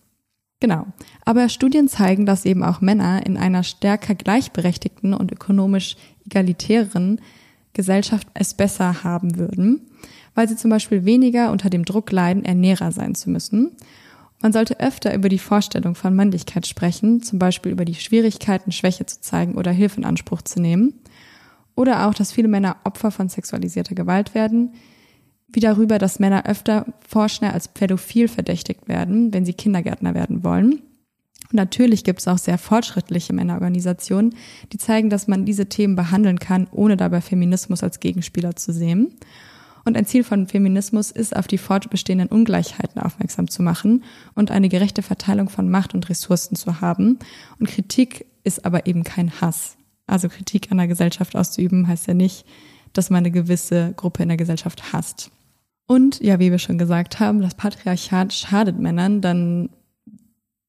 [0.60, 0.86] Genau.
[1.24, 7.20] Aber Studien zeigen, dass eben auch Männer in einer stärker gleichberechtigten und ökonomisch egalitären
[7.74, 9.82] Gesellschaft es besser haben würden,
[10.34, 13.72] weil sie zum Beispiel weniger unter dem Druck leiden, Ernährer sein zu müssen.
[14.44, 19.06] Man sollte öfter über die Vorstellung von Männlichkeit sprechen, zum Beispiel über die Schwierigkeiten, Schwäche
[19.06, 21.00] zu zeigen oder Hilfe in Anspruch zu nehmen.
[21.74, 24.74] Oder auch, dass viele Männer Opfer von sexualisierter Gewalt werden,
[25.48, 30.72] wie darüber, dass Männer öfter vorschnell als pädophil verdächtigt werden, wenn sie Kindergärtner werden wollen.
[31.44, 34.34] Und natürlich gibt es auch sehr fortschrittliche Männerorganisationen,
[34.74, 39.14] die zeigen, dass man diese Themen behandeln kann, ohne dabei Feminismus als Gegenspieler zu sehen.
[39.84, 44.68] Und ein Ziel von Feminismus ist, auf die fortbestehenden Ungleichheiten aufmerksam zu machen und eine
[44.68, 47.18] gerechte Verteilung von Macht und Ressourcen zu haben.
[47.58, 49.76] Und Kritik ist aber eben kein Hass.
[50.06, 52.46] Also Kritik an der Gesellschaft auszuüben heißt ja nicht,
[52.92, 55.30] dass man eine gewisse Gruppe in der Gesellschaft hasst.
[55.86, 59.68] Und ja, wie wir schon gesagt haben, das Patriarchat schadet Männern, dann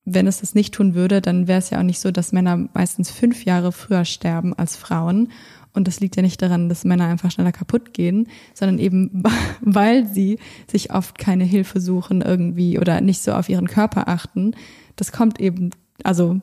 [0.06, 2.70] wenn es das nicht tun würde, dann wäre es ja auch nicht so, dass Männer
[2.74, 5.32] meistens fünf Jahre früher sterben als Frauen.
[5.76, 9.24] Und das liegt ja nicht daran, dass Männer einfach schneller kaputt gehen, sondern eben,
[9.62, 14.56] weil sie sich oft keine Hilfe suchen irgendwie oder nicht so auf ihren Körper achten.
[14.96, 15.72] Das kommt eben,
[16.04, 16.40] also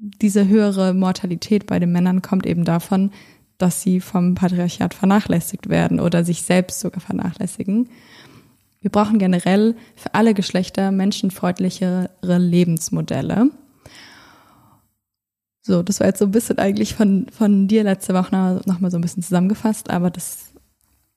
[0.00, 3.10] diese höhere Mortalität bei den Männern kommt eben davon,
[3.58, 7.90] dass sie vom Patriarchat vernachlässigt werden oder sich selbst sogar vernachlässigen.
[8.80, 13.50] wir brauchen generell für alle Geschlechter menschenfreundlichere Lebensmodelle.
[15.62, 18.96] So, das war jetzt so ein bisschen eigentlich von, von dir letzte Woche nochmal so
[18.96, 20.52] ein bisschen zusammengefasst, aber das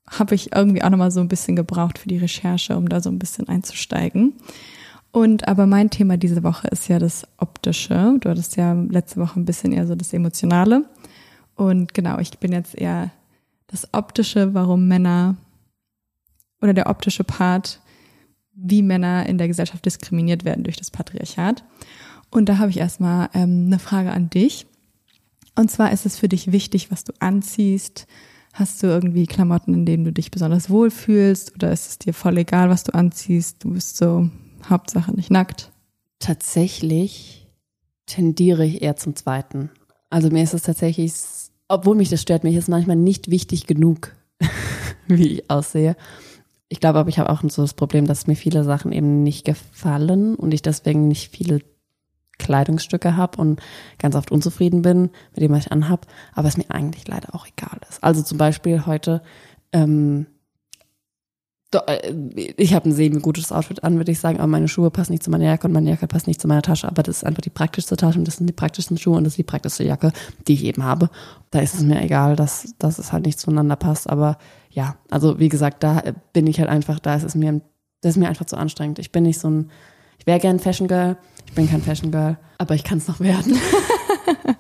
[0.09, 3.09] habe ich irgendwie auch nochmal so ein bisschen gebraucht für die Recherche, um da so
[3.09, 4.33] ein bisschen einzusteigen.
[5.11, 8.17] Und aber mein Thema diese Woche ist ja das Optische.
[8.19, 10.85] Du hattest ja letzte Woche ein bisschen eher so das Emotionale.
[11.55, 13.11] Und genau, ich bin jetzt eher
[13.67, 15.37] das Optische, warum Männer
[16.61, 17.79] oder der optische Part,
[18.55, 21.63] wie Männer in der Gesellschaft diskriminiert werden durch das Patriarchat.
[22.33, 24.65] Und da habe ich erstmal ähm, eine Frage an dich.
[25.55, 28.07] Und zwar ist es für dich wichtig, was du anziehst?
[28.53, 31.53] Hast du irgendwie Klamotten, in denen du dich besonders wohlfühlst?
[31.53, 33.63] Oder ist es dir voll egal, was du anziehst?
[33.63, 34.31] Du bist so
[34.67, 35.71] Hauptsache nicht nackt.
[36.17, 37.47] Tatsächlich
[38.07, 39.69] tendiere ich eher zum Zweiten.
[40.09, 41.13] Also mir ist es tatsächlich,
[41.67, 44.15] obwohl mich das stört, mir ist manchmal nicht wichtig genug,
[45.07, 45.95] wie ich aussehe.
[46.67, 49.45] Ich glaube aber, ich habe auch so das Problem, dass mir viele Sachen eben nicht
[49.45, 51.61] gefallen und ich deswegen nicht viele
[52.43, 53.61] Kleidungsstücke habe und
[53.97, 57.47] ganz oft unzufrieden bin mit dem, was ich anhab, aber es mir eigentlich leider auch
[57.47, 58.03] egal ist.
[58.03, 59.21] Also zum Beispiel heute,
[59.71, 60.27] ähm,
[61.87, 62.13] äh,
[62.57, 65.31] ich habe ein semi-gutes Outfit an, würde ich sagen, aber meine Schuhe passen nicht zu
[65.31, 66.87] meiner Jacke und meine Jacke passt nicht zu meiner Tasche.
[66.87, 69.33] Aber das ist einfach die praktischste Tasche und das sind die praktischsten Schuhe und das
[69.33, 70.11] ist die praktischste Jacke,
[70.47, 71.09] die ich eben habe.
[71.51, 74.09] Da ist es mir egal, dass, dass es halt nicht zueinander passt.
[74.09, 74.37] Aber
[74.69, 76.01] ja, also wie gesagt, da
[76.33, 77.61] bin ich halt einfach, da ist es mir,
[78.01, 78.99] das ist mir einfach zu anstrengend.
[78.99, 79.71] Ich bin nicht so ein,
[80.23, 83.19] ich wäre gern Fashion Girl, ich bin kein Fashion Girl, aber ich kann es noch
[83.19, 83.57] werden.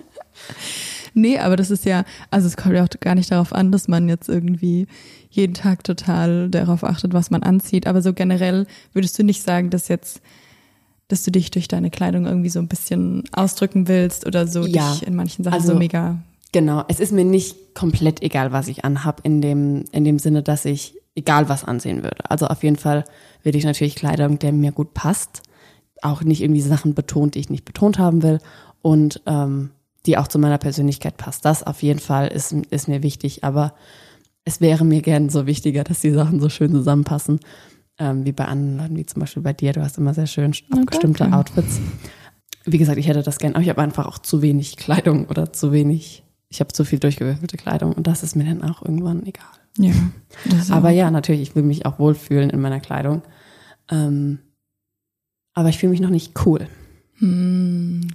[1.13, 3.87] nee, aber das ist ja, also es kommt ja auch gar nicht darauf an, dass
[3.87, 4.87] man jetzt irgendwie
[5.29, 7.87] jeden Tag total darauf achtet, was man anzieht.
[7.87, 10.19] Aber so generell würdest du nicht sagen, dass jetzt,
[11.07, 14.91] dass du dich durch deine Kleidung irgendwie so ein bisschen ausdrücken willst oder so ja,
[14.91, 16.17] dich in manchen Sachen also, so mega.
[16.51, 20.43] Genau, es ist mir nicht komplett egal, was ich anhab, in dem, in dem Sinne,
[20.43, 22.29] dass ich egal was ansehen würde.
[22.29, 23.05] Also auf jeden Fall
[23.43, 25.41] will ich natürlich Kleidung, der mir gut passt.
[26.03, 28.39] Auch nicht irgendwie Sachen betont, die ich nicht betont haben will.
[28.81, 29.71] Und ähm,
[30.05, 31.45] die auch zu meiner Persönlichkeit passt.
[31.45, 33.43] Das auf jeden Fall ist, ist mir wichtig.
[33.43, 33.73] Aber
[34.45, 37.39] es wäre mir gern so wichtiger, dass die Sachen so schön zusammenpassen,
[37.99, 39.71] ähm, wie bei anderen Leuten, wie zum Beispiel bei dir.
[39.73, 41.33] Du hast immer sehr schön abgestimmte okay.
[41.33, 41.79] Outfits.
[42.65, 45.51] Wie gesagt, ich hätte das gern, aber ich habe einfach auch zu wenig Kleidung oder
[45.51, 49.25] zu wenig, ich habe zu viel durchgewürfelte Kleidung und das ist mir dann auch irgendwann
[49.25, 49.45] egal.
[49.77, 49.93] Ja.
[50.69, 53.21] Aber ja, natürlich, ich will mich auch wohlfühlen in meiner Kleidung.
[53.91, 54.39] Ähm,
[55.53, 56.67] aber ich fühle mich noch nicht cool.
[57.15, 58.07] Hm.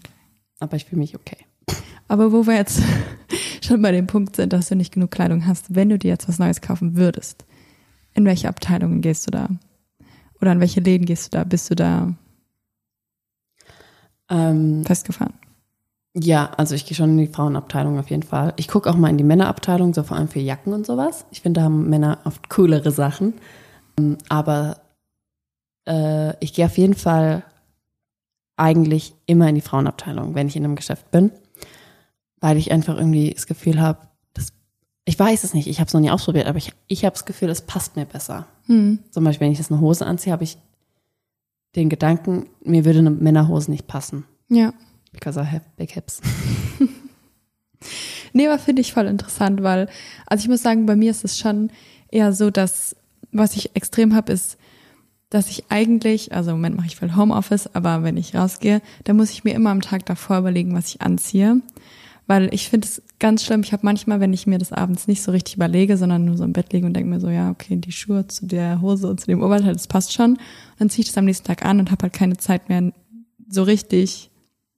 [0.59, 1.39] Aber ich fühle mich okay.
[2.09, 2.83] Aber wo wir jetzt
[3.63, 6.29] schon bei dem Punkt sind, dass du nicht genug Kleidung hast, wenn du dir jetzt
[6.29, 7.45] was Neues kaufen würdest,
[8.15, 9.49] in welche Abteilungen gehst du da?
[10.41, 11.45] Oder an welche Läden gehst du da?
[11.45, 12.15] Bist du da
[14.31, 15.35] ähm, festgefahren?
[16.15, 18.55] Ja, also ich gehe schon in die Frauenabteilung auf jeden Fall.
[18.57, 21.27] Ich gucke auch mal in die Männerabteilung, so vor allem für Jacken und sowas.
[21.31, 23.35] Ich finde, da haben Männer oft coolere Sachen.
[23.99, 24.79] Ähm, aber
[25.89, 27.43] äh, ich gehe auf jeden Fall
[28.57, 31.33] eigentlich immer in die Frauenabteilung, wenn ich in einem Geschäft bin
[32.41, 34.01] weil ich einfach irgendwie das Gefühl habe,
[35.05, 37.25] ich weiß es nicht, ich habe es noch nie ausprobiert, aber ich, ich habe das
[37.25, 38.47] Gefühl, es passt mir besser.
[38.67, 38.99] Hm.
[39.11, 40.59] Zum Beispiel, wenn ich jetzt eine Hose anziehe, habe ich
[41.77, 44.25] den Gedanken, mir würde eine Männerhose nicht passen.
[44.49, 44.75] Ja.
[45.13, 46.21] Because I have big hips.
[48.35, 49.89] nee, aber finde ich voll interessant, weil,
[50.27, 51.71] also ich muss sagen, bei mir ist es schon
[52.11, 52.95] eher so, dass,
[53.33, 54.59] was ich extrem habe, ist,
[55.31, 59.17] dass ich eigentlich, also im Moment mache ich viel Homeoffice, aber wenn ich rausgehe, dann
[59.17, 61.61] muss ich mir immer am Tag davor überlegen, was ich anziehe.
[62.27, 63.63] Weil ich finde es ganz schlimm.
[63.63, 66.45] Ich habe manchmal, wenn ich mir das abends nicht so richtig überlege, sondern nur so
[66.45, 69.19] im Bett liege und denke mir so, ja, okay, die Schuhe zu der Hose und
[69.19, 70.33] zu dem Oberteil, das passt schon.
[70.33, 70.41] Und
[70.79, 72.93] dann ziehe ich das am nächsten Tag an und habe halt keine Zeit mehr,
[73.49, 74.31] so richtig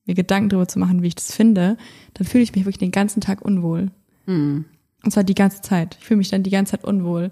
[0.07, 1.77] mir Gedanken darüber zu machen, wie ich das finde.
[2.15, 3.91] Dann fühle ich mich wirklich den ganzen Tag unwohl.
[4.27, 4.65] Mhm.
[5.03, 5.97] Und zwar die ganze Zeit.
[5.99, 7.31] Ich fühle mich dann die ganze Zeit unwohl.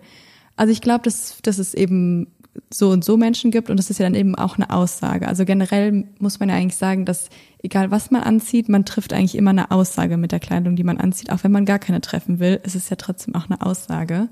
[0.56, 2.26] Also ich glaube, dass, dass es eben
[2.72, 5.28] so und so Menschen gibt und das ist ja dann eben auch eine Aussage.
[5.28, 7.30] Also generell muss man ja eigentlich sagen, dass
[7.62, 10.98] egal was man anzieht, man trifft eigentlich immer eine Aussage mit der Kleidung, die man
[10.98, 14.28] anzieht, auch wenn man gar keine treffen will, ist es ja trotzdem auch eine Aussage.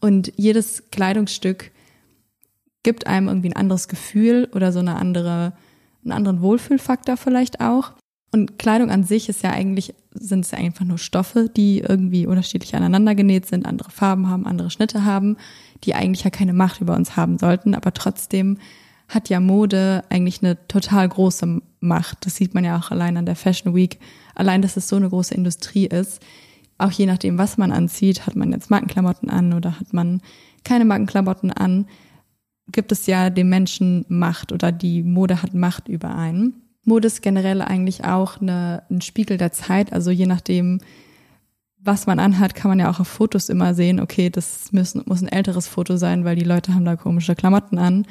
[0.00, 1.70] Und jedes Kleidungsstück
[2.82, 5.52] gibt einem irgendwie ein anderes Gefühl oder so eine andere,
[6.04, 7.94] einen anderen Wohlfühlfaktor vielleicht auch.
[8.32, 12.26] Und Kleidung an sich ist ja eigentlich, sind es ja einfach nur Stoffe, die irgendwie
[12.26, 15.36] unterschiedlich aneinander genäht sind, andere Farben haben, andere Schnitte haben
[15.84, 18.58] die eigentlich ja keine Macht über uns haben sollten, aber trotzdem
[19.08, 22.26] hat ja Mode eigentlich eine total große Macht.
[22.26, 24.00] Das sieht man ja auch allein an der Fashion Week.
[24.34, 26.20] Allein, dass es so eine große Industrie ist.
[26.78, 30.20] Auch je nachdem, was man anzieht, hat man jetzt Markenklamotten an oder hat man
[30.64, 31.86] keine Markenklamotten an,
[32.72, 36.62] gibt es ja dem Menschen Macht oder die Mode hat Macht über einen.
[36.86, 39.92] Mode ist generell eigentlich auch eine, ein Spiegel der Zeit.
[39.92, 40.80] Also je nachdem,
[41.78, 45.20] was man anhat, kann man ja auch auf Fotos immer sehen, okay, das müssen, muss
[45.20, 48.06] ein älteres Foto sein, weil die Leute haben da komische Klamotten an.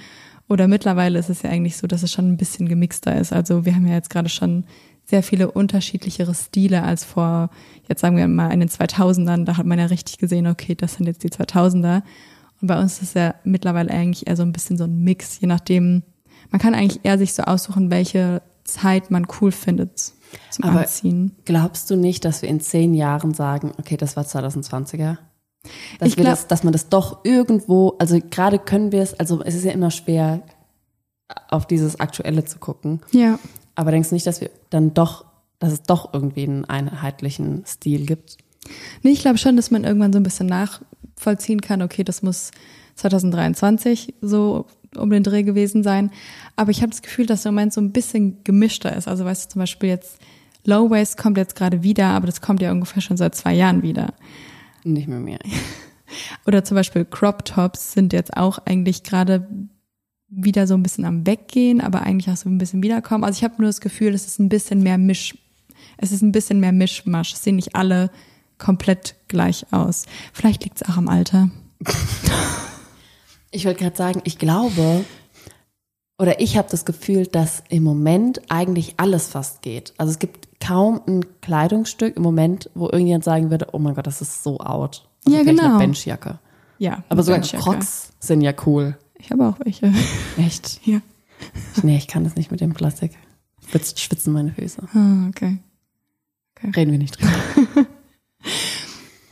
[0.48, 3.34] Oder mittlerweile ist es ja eigentlich so, dass es schon ein bisschen gemixter ist.
[3.34, 4.66] Also wir haben ja jetzt gerade schon
[5.06, 7.50] sehr viele unterschiedlichere Stile als vor,
[7.88, 9.46] jetzt sagen wir mal in den 2000ern.
[9.46, 12.04] Da hat man ja richtig gesehen, okay, das sind jetzt die 2000er.
[12.62, 15.40] Und bei uns ist es ja mittlerweile eigentlich eher so ein bisschen so ein Mix,
[15.40, 16.04] je nachdem.
[16.52, 20.12] Man kann eigentlich eher sich so aussuchen, welche Zeit man cool findet
[20.49, 21.36] zum Aber Anziehen.
[21.45, 25.17] glaubst du nicht, dass wir in zehn Jahren sagen, okay, das war 2020er?
[25.99, 29.41] Dass, Ich glaub- das, dass man das doch irgendwo, also gerade können wir es, also
[29.43, 30.41] es ist ja immer schwer,
[31.49, 33.01] auf dieses Aktuelle zu gucken.
[33.12, 33.39] Ja.
[33.75, 35.25] Aber denkst du nicht, dass wir dann doch,
[35.60, 38.38] dass es doch irgendwie einen einheitlichen Stil gibt?
[39.04, 42.51] Nee, ich glaube schon, dass man irgendwann so ein bisschen nachvollziehen kann, okay, das muss
[42.95, 44.65] 2023 so
[44.98, 46.12] um den Dreh gewesen sein.
[46.56, 49.08] Aber ich habe das Gefühl, dass der Moment so ein bisschen gemischter ist.
[49.08, 50.20] Also weißt du, zum Beispiel jetzt
[50.66, 53.84] Low Waist kommt jetzt gerade wieder, aber das kommt ja ungefähr schon seit zwei Jahren
[53.84, 54.14] wieder.
[54.84, 55.40] Nicht mehr mehr.
[56.46, 59.48] Oder zum Beispiel Crop Tops sind jetzt auch eigentlich gerade
[60.28, 63.24] wieder so ein bisschen am Weggehen, aber eigentlich auch so ein bisschen wiederkommen.
[63.24, 65.38] Also ich habe nur das Gefühl, es ist ein bisschen mehr Misch,
[65.98, 67.34] es ist ein bisschen mehr Mischmasch.
[67.34, 68.10] Es sehen nicht alle
[68.58, 70.06] komplett gleich aus.
[70.34, 71.50] Vielleicht liegt es auch am Alter.
[73.56, 75.06] Ich wollte gerade sagen, ich glaube,
[76.20, 79.94] oder ich habe das Gefühl, dass im Moment eigentlich alles fast geht.
[79.98, 84.08] Also es gibt kaum ein Kleidungsstück im Moment, wo irgendjemand sagen würde, oh mein Gott,
[84.08, 85.08] das ist so out.
[85.26, 85.63] Also Ja, genau.
[85.63, 86.39] Eine Benchjacke.
[86.80, 87.04] Ja.
[87.08, 87.39] Aber sogar.
[87.39, 88.98] Crocs sind ja cool.
[89.18, 89.94] Ich habe auch welche.
[90.38, 90.82] Echt?
[90.86, 91.00] Ja.
[91.84, 93.12] Nee, ich kann das nicht mit dem Plastik.
[93.74, 94.82] Jetzt schwitzen meine Füße.
[94.94, 95.58] Ah, okay.
[96.76, 97.88] Reden wir nicht drüber.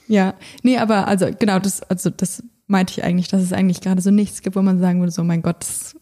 [0.07, 4.01] Ja, nee, aber also genau, das, also das meinte ich eigentlich, dass es eigentlich gerade
[4.01, 5.95] so nichts gibt, wo man sagen würde, so mein Gott, das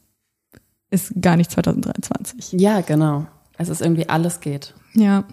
[0.89, 2.59] ist gar nicht 2023.
[2.59, 3.27] Ja, genau.
[3.57, 4.73] Es ist irgendwie alles geht.
[4.93, 5.25] Ja.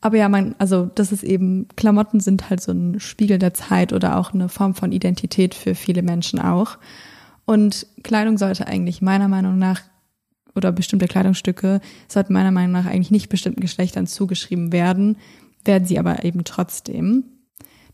[0.00, 3.92] Aber ja, man, also das ist eben, Klamotten sind halt so ein Spiegel der Zeit
[3.92, 6.78] oder auch eine Form von Identität für viele Menschen auch.
[7.44, 9.82] Und Kleidung sollte eigentlich meiner Meinung nach,
[10.54, 15.16] oder bestimmte Kleidungsstücke sollten meiner Meinung nach eigentlich nicht bestimmten Geschlechtern zugeschrieben werden,
[15.64, 17.24] werden sie aber eben trotzdem.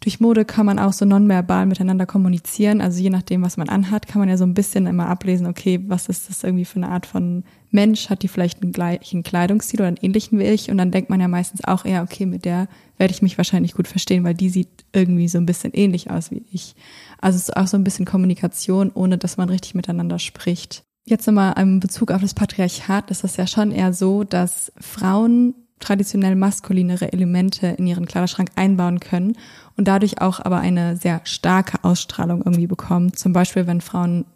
[0.01, 2.81] Durch Mode kann man auch so nonverbal miteinander kommunizieren.
[2.81, 5.79] Also je nachdem, was man anhat, kann man ja so ein bisschen immer ablesen, okay,
[5.89, 8.09] was ist das irgendwie für eine Art von Mensch?
[8.09, 10.71] Hat die vielleicht einen gleichen Kleidungsstil oder einen ähnlichen wie ich?
[10.71, 13.75] Und dann denkt man ja meistens auch eher, okay, mit der werde ich mich wahrscheinlich
[13.75, 16.75] gut verstehen, weil die sieht irgendwie so ein bisschen ähnlich aus wie ich.
[17.21, 20.83] Also es ist auch so ein bisschen Kommunikation, ohne dass man richtig miteinander spricht.
[21.05, 25.55] Jetzt nochmal im Bezug auf das Patriarchat ist das ja schon eher so, dass Frauen
[25.81, 29.37] traditionell maskulinere Elemente in ihren Kleiderschrank einbauen können
[29.81, 33.15] und dadurch auch aber eine sehr starke Ausstrahlung irgendwie bekommen.
[33.15, 34.27] Zum Beispiel, wenn Frauen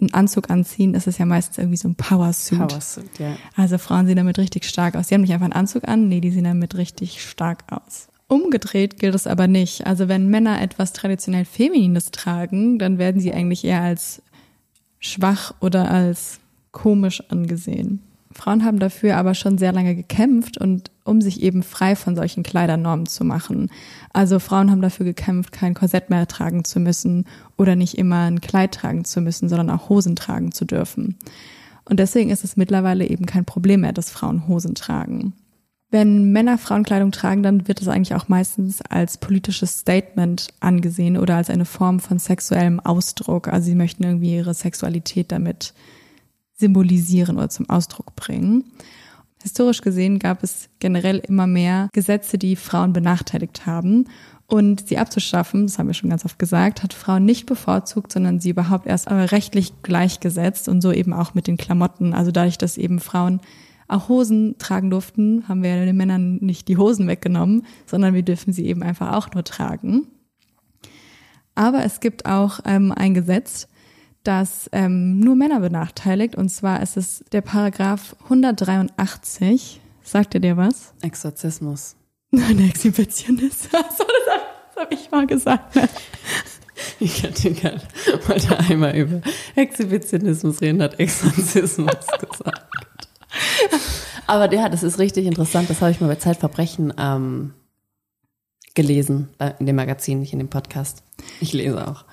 [0.00, 2.68] einen Anzug anziehen, ist es ja meistens irgendwie so ein Powersuit.
[2.68, 3.34] Powersuit, ja.
[3.56, 5.08] Also Frauen sehen damit richtig stark aus.
[5.08, 8.06] Die haben nicht einfach einen Anzug an, nee, die sehen damit richtig stark aus.
[8.28, 9.88] Umgedreht gilt es aber nicht.
[9.88, 14.22] Also wenn Männer etwas traditionell Feminines tragen, dann werden sie eigentlich eher als
[15.00, 16.38] schwach oder als
[16.70, 18.04] komisch angesehen.
[18.36, 22.42] Frauen haben dafür aber schon sehr lange gekämpft und um sich eben frei von solchen
[22.42, 23.70] Kleidernormen zu machen.
[24.12, 27.24] Also Frauen haben dafür gekämpft, kein Korsett mehr tragen zu müssen
[27.56, 31.16] oder nicht immer ein Kleid tragen zu müssen, sondern auch Hosen tragen zu dürfen.
[31.86, 35.32] Und deswegen ist es mittlerweile eben kein Problem mehr, dass Frauen Hosen tragen.
[35.90, 41.36] Wenn Männer Frauenkleidung tragen, dann wird es eigentlich auch meistens als politisches Statement angesehen oder
[41.36, 43.48] als eine Form von sexuellem Ausdruck.
[43.48, 45.74] Also sie möchten irgendwie ihre Sexualität damit
[46.56, 48.64] symbolisieren oder zum Ausdruck bringen.
[49.42, 54.06] Historisch gesehen gab es generell immer mehr Gesetze, die Frauen benachteiligt haben.
[54.48, 58.38] Und sie abzuschaffen, das haben wir schon ganz oft gesagt, hat Frauen nicht bevorzugt, sondern
[58.38, 62.14] sie überhaupt erst rechtlich gleichgesetzt und so eben auch mit den Klamotten.
[62.14, 63.40] Also dadurch, dass eben Frauen
[63.88, 68.52] auch Hosen tragen durften, haben wir den Männern nicht die Hosen weggenommen, sondern wir dürfen
[68.52, 70.06] sie eben einfach auch nur tragen.
[71.54, 73.68] Aber es gibt auch ähm, ein Gesetz,
[74.26, 76.34] das ähm, nur Männer benachteiligt.
[76.34, 79.80] Und zwar ist es der Paragraph 183.
[80.02, 80.94] Sagt ihr dir was?
[81.02, 81.96] Exorzismus.
[82.30, 83.68] Nein, Exhibitionist.
[83.72, 85.76] So, das habe hab ich mal gesagt.
[85.76, 85.88] Ne?
[87.00, 87.80] Ich hatte gerade
[88.26, 89.22] wollte einmal über
[89.54, 91.94] Exhibitionismus reden, hat Exorzismus
[92.30, 93.08] gesagt.
[94.26, 95.70] Aber ja, das ist richtig interessant.
[95.70, 97.54] Das habe ich mal bei Zeitverbrechen ähm,
[98.74, 101.02] gelesen, in dem Magazin, nicht in dem Podcast.
[101.40, 102.04] Ich lese auch.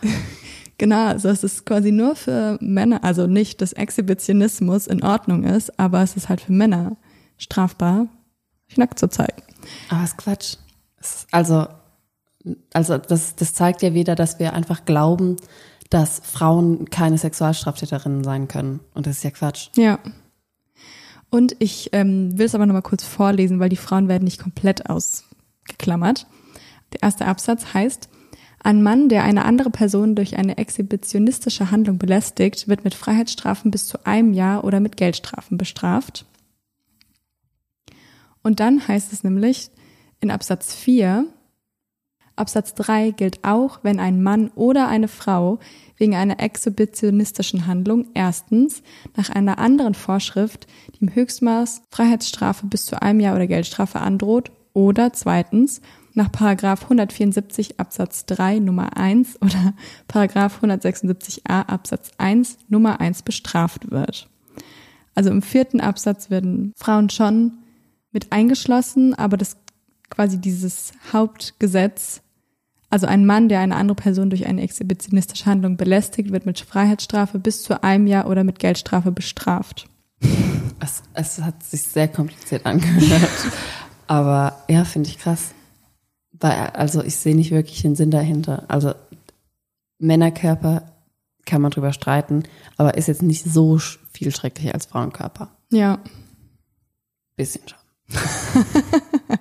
[0.78, 5.80] Genau, also es ist quasi nur für Männer, also nicht, dass Exhibitionismus in Ordnung ist,
[5.80, 6.98] aber es ist halt für Männer
[7.38, 8.08] strafbar,
[8.68, 9.44] sich nackt zu zeigen.
[9.90, 10.56] Aber ist Quatsch.
[11.00, 11.68] Es ist Also,
[12.74, 15.38] also das, das zeigt ja wieder, dass wir einfach glauben,
[15.90, 18.80] dass Frauen keine Sexualstraftäterinnen sein können.
[18.94, 19.70] Und das ist ja Quatsch.
[19.76, 20.00] Ja.
[21.30, 24.90] Und ich ähm, will es aber nochmal kurz vorlesen, weil die Frauen werden nicht komplett
[24.90, 26.28] ausgeklammert.
[26.94, 28.10] Der erste Absatz heißt,
[28.64, 33.88] ein Mann, der eine andere Person durch eine exhibitionistische Handlung belästigt, wird mit Freiheitsstrafen bis
[33.88, 36.26] zu einem Jahr oder mit Geldstrafen bestraft.
[38.42, 39.70] Und dann heißt es nämlich
[40.22, 41.26] in Absatz 4,
[42.36, 45.60] Absatz 3 gilt auch, wenn ein Mann oder eine Frau
[45.98, 48.82] wegen einer exhibitionistischen Handlung erstens
[49.16, 54.52] nach einer anderen Vorschrift, die im Höchstmaß Freiheitsstrafe bis zu einem Jahr oder Geldstrafe androht,
[54.74, 55.82] oder zweitens
[56.14, 59.74] nach Paragraph 174 Absatz 3 Nummer 1 oder
[60.08, 64.30] Paragraph 176a Absatz 1 Nummer 1 bestraft wird.
[65.16, 67.54] Also im vierten Absatz werden Frauen schon
[68.12, 69.58] mit eingeschlossen, aber das
[70.10, 72.22] quasi dieses Hauptgesetz,
[72.90, 77.40] also ein Mann, der eine andere Person durch eine exhibitionistische Handlung belästigt, wird mit Freiheitsstrafe
[77.40, 79.88] bis zu einem Jahr oder mit Geldstrafe bestraft.
[80.80, 83.30] Es, es hat sich sehr kompliziert angehört.
[84.08, 85.54] Aber ja, finde ich krass.
[86.44, 88.66] Weil, also ich sehe nicht wirklich den Sinn dahinter.
[88.68, 88.94] Also
[89.98, 90.92] Männerkörper
[91.46, 92.44] kann man drüber streiten,
[92.76, 93.78] aber ist jetzt nicht so
[94.12, 95.56] viel schrecklicher als Frauenkörper.
[95.72, 96.00] Ja.
[97.38, 97.80] Bisschen schon.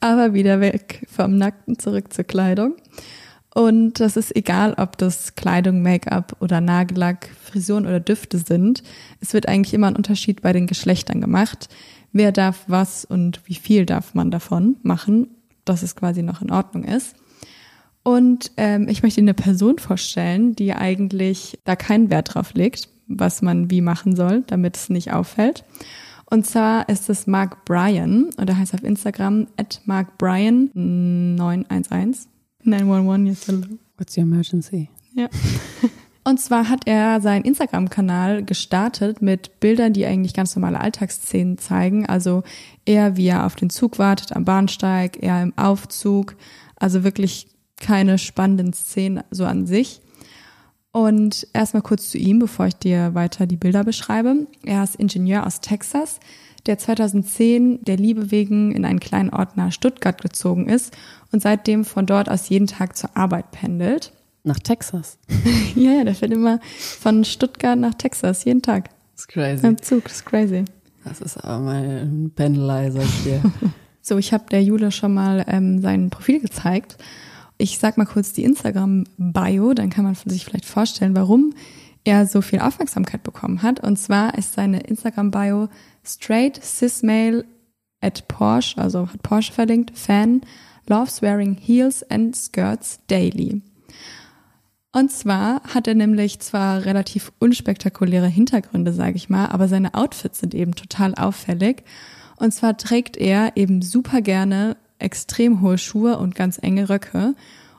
[0.00, 2.76] Aber wieder weg vom Nackten zurück zur Kleidung.
[3.52, 8.84] Und das ist egal, ob das Kleidung, Make-up oder Nagellack, Frisuren oder Düfte sind.
[9.20, 11.68] Es wird eigentlich immer ein Unterschied bei den Geschlechtern gemacht.
[12.12, 15.28] Wer darf was und wie viel darf man davon machen,
[15.64, 17.14] dass es quasi noch in Ordnung ist.
[18.02, 22.88] Und ähm, ich möchte Ihnen eine Person vorstellen, die eigentlich da keinen Wert drauf legt,
[23.06, 25.64] was man wie machen soll, damit es nicht auffällt.
[26.30, 32.26] Und zwar ist es Mark Bryan und er heißt auf Instagram at markbryan911.
[32.64, 33.66] 911, yes, hello.
[33.96, 34.90] What's your emergency?
[35.14, 35.28] Ja.
[36.28, 42.04] Und zwar hat er seinen Instagram-Kanal gestartet mit Bildern, die eigentlich ganz normale Alltagsszenen zeigen.
[42.04, 42.42] Also
[42.84, 46.36] er, wie er auf den Zug wartet am Bahnsteig, er im Aufzug.
[46.76, 47.46] Also wirklich
[47.80, 50.02] keine spannenden Szenen so an sich.
[50.92, 54.48] Und erstmal kurz zu ihm, bevor ich dir weiter die Bilder beschreibe.
[54.66, 56.20] Er ist Ingenieur aus Texas,
[56.66, 60.94] der 2010 der Liebe wegen in einen kleinen Ort nahe Stuttgart gezogen ist
[61.32, 64.12] und seitdem von dort aus jeden Tag zur Arbeit pendelt.
[64.48, 65.18] Nach Texas.
[65.74, 66.58] ja, ja, der fährt immer
[66.98, 68.88] von Stuttgart nach Texas, jeden Tag.
[69.12, 69.66] Das ist crazy.
[69.66, 70.64] Im Zug, das ist crazy.
[71.04, 73.42] Das ist aber Pendelei, sag ich dir.
[74.00, 76.96] so, ich habe der Jule schon mal ähm, sein Profil gezeigt.
[77.58, 81.52] Ich sag mal kurz die Instagram-Bio, dann kann man sich vielleicht vorstellen, warum
[82.04, 83.80] er so viel Aufmerksamkeit bekommen hat.
[83.80, 85.68] Und zwar ist seine Instagram-Bio
[86.04, 87.44] straight cis male
[88.00, 90.40] at Porsche, also hat Porsche verlinkt, Fan,
[90.88, 93.60] loves wearing heels and skirts daily.
[94.92, 100.40] Und zwar hat er nämlich zwar relativ unspektakuläre Hintergründe, sage ich mal, aber seine Outfits
[100.40, 101.84] sind eben total auffällig.
[102.36, 107.34] Und zwar trägt er eben super gerne extrem hohe Schuhe und ganz enge Röcke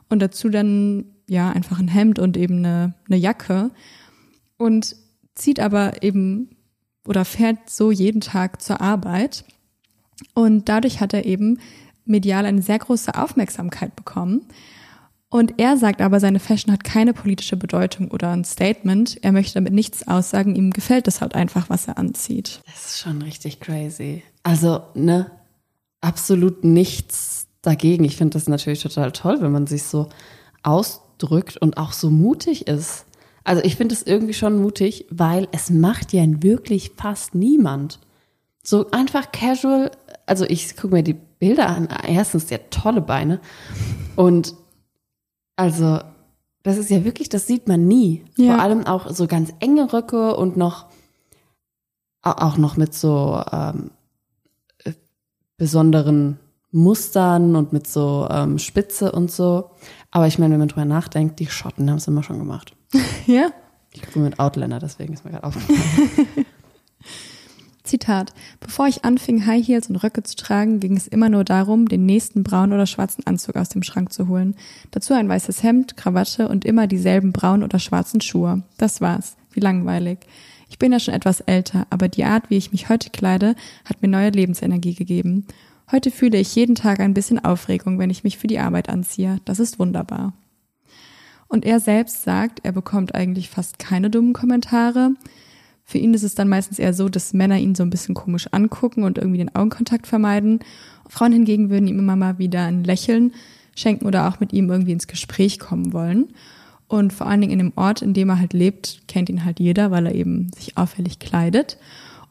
[0.08, 3.70] und dazu dann ja einfach ein Hemd und eben eine, eine Jacke
[4.56, 4.96] und
[5.34, 6.56] zieht aber eben
[7.06, 9.44] oder fährt so jeden Tag zur Arbeit.
[10.34, 11.58] Und dadurch hat er eben
[12.04, 14.46] medial eine sehr große Aufmerksamkeit bekommen.
[15.30, 19.22] Und er sagt aber, seine Fashion hat keine politische Bedeutung oder ein Statement.
[19.22, 20.56] Er möchte damit nichts aussagen.
[20.56, 22.60] Ihm gefällt es halt einfach, was er anzieht.
[22.66, 24.24] Das ist schon richtig crazy.
[24.42, 25.30] Also, ne,
[26.00, 28.04] absolut nichts dagegen.
[28.04, 30.08] Ich finde das natürlich total toll, wenn man sich so
[30.64, 33.06] ausdrückt und auch so mutig ist.
[33.44, 38.00] Also ich finde es irgendwie schon mutig, weil es macht ja wirklich fast niemand.
[38.62, 39.90] So einfach casual,
[40.26, 41.88] also ich gucke mir die Bilder an.
[42.06, 43.40] Erstens, der tolle Beine.
[44.16, 44.54] Und
[45.60, 46.00] also,
[46.62, 48.24] das ist ja wirklich, das sieht man nie.
[48.36, 48.54] Ja.
[48.54, 50.86] Vor allem auch so ganz enge Röcke und noch
[52.22, 53.90] auch noch mit so ähm,
[54.84, 54.92] äh,
[55.58, 56.38] besonderen
[56.70, 59.70] Mustern und mit so ähm, Spitze und so.
[60.10, 62.74] Aber ich meine, wenn man drüber nachdenkt, die Schotten haben es immer schon gemacht.
[63.26, 63.50] Ja.
[63.92, 66.46] Ich gucke mit Outlander, deswegen ist mir gerade aufgefallen.
[67.82, 68.32] Zitat.
[68.60, 72.06] Bevor ich anfing, High Heels und Röcke zu tragen, ging es immer nur darum, den
[72.06, 74.54] nächsten braunen oder schwarzen Anzug aus dem Schrank zu holen.
[74.90, 78.62] Dazu ein weißes Hemd, Krawatte und immer dieselben braunen oder schwarzen Schuhe.
[78.78, 79.36] Das war's.
[79.52, 80.20] Wie langweilig.
[80.68, 84.02] Ich bin ja schon etwas älter, aber die Art, wie ich mich heute kleide, hat
[84.02, 85.46] mir neue Lebensenergie gegeben.
[85.90, 89.40] Heute fühle ich jeden Tag ein bisschen Aufregung, wenn ich mich für die Arbeit anziehe.
[89.44, 90.32] Das ist wunderbar.
[91.48, 95.10] Und er selbst sagt, er bekommt eigentlich fast keine dummen Kommentare.
[95.90, 98.46] Für ihn ist es dann meistens eher so, dass Männer ihn so ein bisschen komisch
[98.52, 100.60] angucken und irgendwie den Augenkontakt vermeiden.
[101.08, 103.32] Frauen hingegen würden ihm immer mal wieder ein Lächeln
[103.74, 106.28] schenken oder auch mit ihm irgendwie ins Gespräch kommen wollen.
[106.86, 109.58] Und vor allen Dingen in dem Ort, in dem er halt lebt, kennt ihn halt
[109.58, 111.76] jeder, weil er eben sich auffällig kleidet.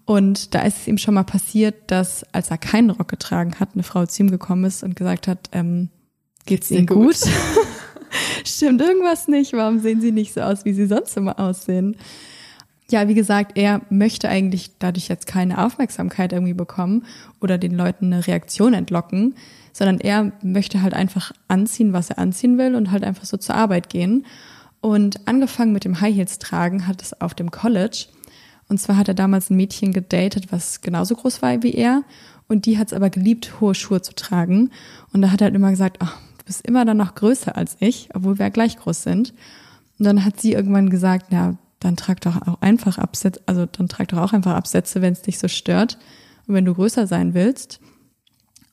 [0.06, 3.72] Und da ist es ihm schon mal passiert, dass als er keinen Rock getragen hat,
[3.74, 5.90] eine Frau zu ihm gekommen ist und gesagt hat, ähm,
[6.46, 6.98] geht's Ihnen gut?
[6.98, 7.18] gut?
[8.46, 9.52] Stimmt irgendwas nicht?
[9.52, 11.98] Warum sehen Sie nicht so aus, wie Sie sonst immer aussehen?
[12.92, 17.06] Ja, wie gesagt, er möchte eigentlich dadurch jetzt keine Aufmerksamkeit irgendwie bekommen
[17.40, 19.36] oder den Leuten eine Reaktion entlocken,
[19.74, 23.56] sondern er möchte halt einfach anziehen, was er anziehen will und halt einfach so zur
[23.56, 24.26] Arbeit gehen.
[24.82, 28.08] Und angefangen mit dem High Heels tragen hat es auf dem College.
[28.70, 32.04] Und zwar hat er damals ein Mädchen gedatet, was genauso groß war wie er.
[32.48, 34.72] Und die hat es aber geliebt, hohe Schuhe zu tragen.
[35.14, 37.78] Und da hat er halt immer gesagt, ach, du bist immer dann noch größer als
[37.80, 39.34] ich, obwohl wir ja gleich groß sind.
[40.00, 43.88] Und dann hat sie irgendwann gesagt, na, dann trag doch auch einfach Absätze, also dann
[43.88, 45.98] trag doch auch einfach Absätze, wenn es dich so stört
[46.48, 47.80] und wenn du größer sein willst.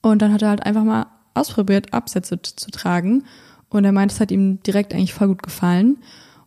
[0.03, 3.25] Und dann hat er halt einfach mal ausprobiert, Absätze zu tragen.
[3.69, 5.99] Und er meint, es hat ihm direkt eigentlich voll gut gefallen.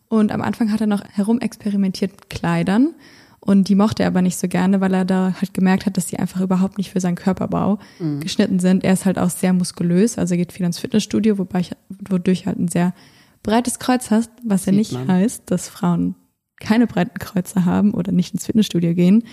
[0.07, 2.95] Und am Anfang hat er noch herumexperimentiert mit Kleidern.
[3.39, 6.07] Und die mochte er aber nicht so gerne, weil er da halt gemerkt hat, dass
[6.07, 8.19] die einfach überhaupt nicht für seinen Körperbau mhm.
[8.19, 8.83] geschnitten sind.
[8.83, 11.71] Er ist halt auch sehr muskulös, also er geht viel ins Fitnessstudio, wobei ich,
[12.09, 12.93] wodurch halt ein sehr
[13.41, 15.07] breites Kreuz hast, was Sieht ja nicht man.
[15.07, 16.15] heißt, dass Frauen
[16.59, 19.23] keine breiten Kreuze haben oder nicht ins Fitnessstudio gehen.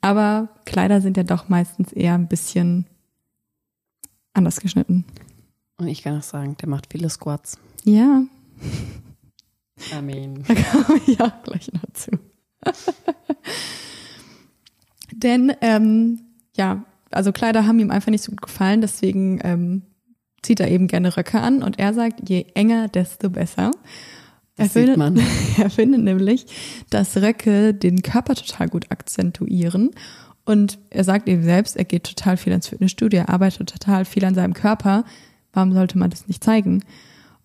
[0.00, 2.86] Aber Kleider sind ja doch meistens eher ein bisschen
[4.34, 5.04] anders geschnitten.
[5.78, 7.58] Und ich kann auch sagen, der macht viele Squats.
[7.84, 8.22] Ja.
[9.92, 10.44] I mean.
[10.46, 12.10] Da kommen wir ja gleich noch zu.
[15.12, 16.20] Denn, ähm,
[16.56, 19.82] ja, also Kleider haben ihm einfach nicht so gut gefallen, deswegen ähm,
[20.42, 23.70] zieht er eben gerne Röcke an und er sagt, je enger, desto besser.
[24.56, 24.98] Er findet,
[25.58, 26.46] er findet nämlich,
[26.90, 29.90] dass Röcke den Körper total gut akzentuieren.
[30.44, 34.24] Und er sagt eben selbst, er geht total viel ins Fitnessstudio, er arbeitet total viel
[34.24, 35.04] an seinem Körper.
[35.52, 36.84] Warum sollte man das nicht zeigen?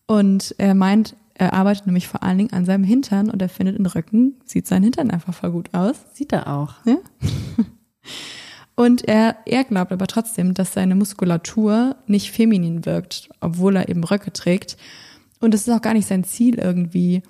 [0.08, 3.78] Und er meint, er arbeitet nämlich vor allen Dingen an seinem Hintern und er findet
[3.78, 5.98] in Röcken, sieht sein Hintern einfach voll gut aus.
[6.14, 6.76] Sieht er auch.
[6.86, 6.98] Ja.
[8.80, 14.04] Und er, er glaubt aber trotzdem, dass seine Muskulatur nicht feminin wirkt, obwohl er eben
[14.04, 14.78] Röcke trägt.
[15.40, 17.24] Und es ist auch gar nicht sein Ziel, irgendwie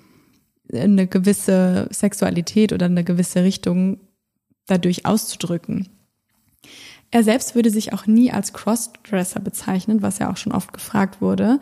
[0.72, 4.00] eine gewisse Sexualität oder eine gewisse Richtung
[4.66, 5.88] dadurch auszudrücken.
[7.10, 11.22] Er selbst würde sich auch nie als Crossdresser bezeichnen, was ja auch schon oft gefragt
[11.22, 11.60] wurde,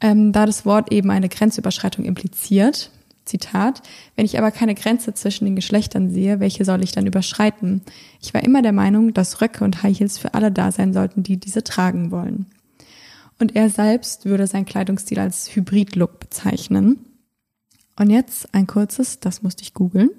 [0.00, 2.90] ähm, da das Wort eben eine Grenzüberschreitung impliziert.
[3.26, 3.82] Zitat,
[4.16, 7.82] wenn ich aber keine Grenze zwischen den Geschlechtern sehe, welche soll ich dann überschreiten?
[8.20, 11.22] Ich war immer der Meinung, dass Röcke und High Heels für alle da sein sollten,
[11.22, 12.46] die diese tragen wollen.
[13.40, 16.98] Und er selbst würde seinen Kleidungsstil als Hybrid-Look bezeichnen.
[17.98, 20.10] Und jetzt ein kurzes, das musste ich googeln.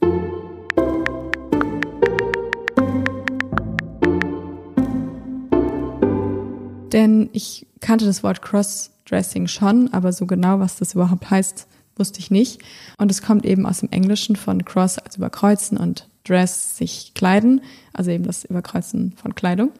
[6.91, 12.19] Denn ich kannte das Wort Crossdressing schon, aber so genau, was das überhaupt heißt, wusste
[12.19, 12.63] ich nicht.
[12.97, 17.61] Und es kommt eben aus dem Englischen von Cross, also überkreuzen und Dress, sich kleiden,
[17.93, 19.71] also eben das Überkreuzen von Kleidung.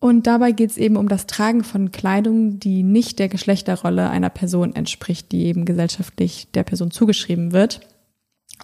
[0.00, 4.28] Und dabei geht es eben um das Tragen von Kleidung, die nicht der Geschlechterrolle einer
[4.28, 7.80] Person entspricht, die eben gesellschaftlich der Person zugeschrieben wird.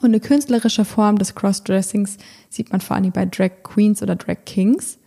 [0.00, 2.18] Und eine künstlerische Form des Crossdressings
[2.48, 4.98] sieht man vor allem bei Drag Queens oder Drag Kings.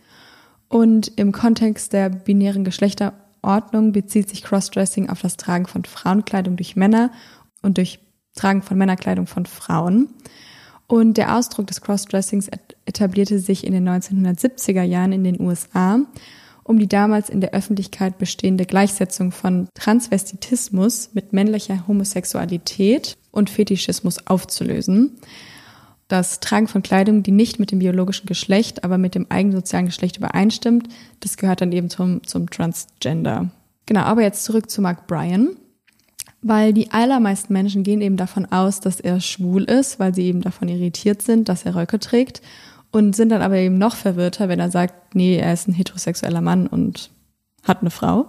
[0.68, 6.76] Und im Kontext der binären Geschlechterordnung bezieht sich Crossdressing auf das Tragen von Frauenkleidung durch
[6.76, 7.10] Männer
[7.62, 8.00] und durch
[8.34, 10.08] Tragen von Männerkleidung von Frauen.
[10.86, 12.50] Und der Ausdruck des Crossdressings
[12.84, 16.00] etablierte sich in den 1970er Jahren in den USA,
[16.62, 24.26] um die damals in der Öffentlichkeit bestehende Gleichsetzung von Transvestitismus mit männlicher Homosexualität und Fetischismus
[24.26, 25.16] aufzulösen.
[26.08, 29.86] Das Tragen von Kleidung, die nicht mit dem biologischen Geschlecht, aber mit dem eigenen sozialen
[29.86, 30.88] Geschlecht übereinstimmt,
[31.20, 33.50] das gehört dann eben zum, zum Transgender.
[33.86, 35.56] Genau, aber jetzt zurück zu Mark Bryan
[36.44, 40.42] weil die allermeisten Menschen gehen eben davon aus, dass er schwul ist, weil sie eben
[40.42, 42.42] davon irritiert sind, dass er Röcke trägt
[42.90, 46.42] und sind dann aber eben noch verwirrter, wenn er sagt, nee, er ist ein heterosexueller
[46.42, 47.10] Mann und
[47.62, 48.28] hat eine Frau.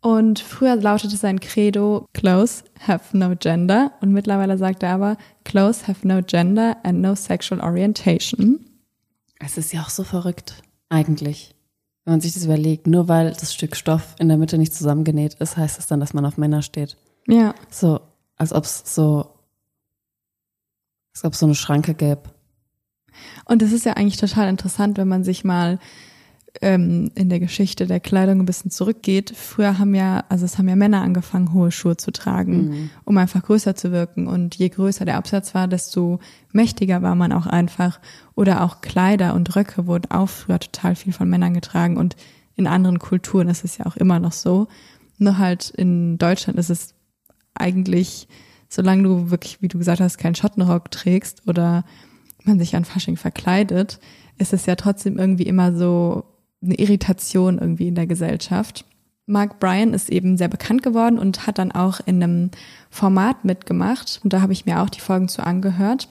[0.00, 3.92] Und früher lautete sein Credo, Clothes have no gender.
[4.00, 8.60] Und mittlerweile sagt er aber, Clothes have no gender and no sexual orientation.
[9.40, 11.54] Es ist ja auch so verrückt, eigentlich.
[12.08, 15.34] Wenn man sich das überlegt, nur weil das Stück Stoff in der Mitte nicht zusammengenäht
[15.34, 16.96] ist, heißt das dann, dass man auf Männer steht.
[17.26, 17.54] Ja.
[17.68, 18.00] So,
[18.34, 19.34] als ob es so,
[21.14, 22.22] als ob es so eine Schranke gäbe.
[23.44, 25.78] Und es ist ja eigentlich total interessant, wenn man sich mal
[26.60, 29.32] ähm, in der Geschichte der Kleidung ein bisschen zurückgeht.
[29.34, 32.90] Früher haben ja, also es haben ja Männer angefangen, hohe Schuhe zu tragen, mhm.
[33.04, 34.26] um einfach größer zu wirken.
[34.26, 36.20] Und je größer der Absatz war, desto
[36.52, 38.00] mächtiger war man auch einfach.
[38.34, 41.96] Oder auch Kleider und Röcke wurden auch früher total viel von Männern getragen.
[41.96, 42.16] Und
[42.56, 44.68] in anderen Kulturen ist es ja auch immer noch so.
[45.18, 46.94] Nur halt in Deutschland ist es
[47.54, 48.28] eigentlich,
[48.68, 51.84] solange du wirklich, wie du gesagt hast, keinen Schottenrock trägst oder
[52.44, 54.00] man sich an Fasching verkleidet,
[54.38, 56.24] ist es ja trotzdem irgendwie immer so
[56.62, 58.84] eine Irritation irgendwie in der Gesellschaft.
[59.26, 62.50] Mark Bryan ist eben sehr bekannt geworden und hat dann auch in einem
[62.90, 64.20] Format mitgemacht.
[64.24, 66.08] Und da habe ich mir auch die Folgen zu angehört.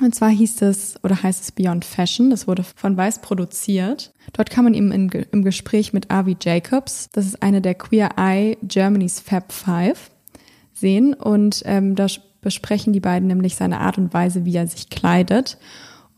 [0.00, 2.30] Und zwar hieß es oder heißt es Beyond Fashion.
[2.30, 4.12] Das wurde von Weiß produziert.
[4.32, 8.10] Dort kann man ihn in, im Gespräch mit Avi Jacobs, das ist eine der Queer
[8.16, 10.10] Eye Germany's Fab Five,
[10.74, 11.14] sehen.
[11.14, 12.06] Und ähm, da
[12.42, 15.58] besprechen die beiden nämlich seine Art und Weise, wie er sich kleidet.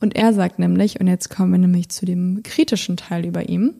[0.01, 3.75] Und er sagt nämlich, und jetzt kommen wir nämlich zu dem kritischen Teil über ihm,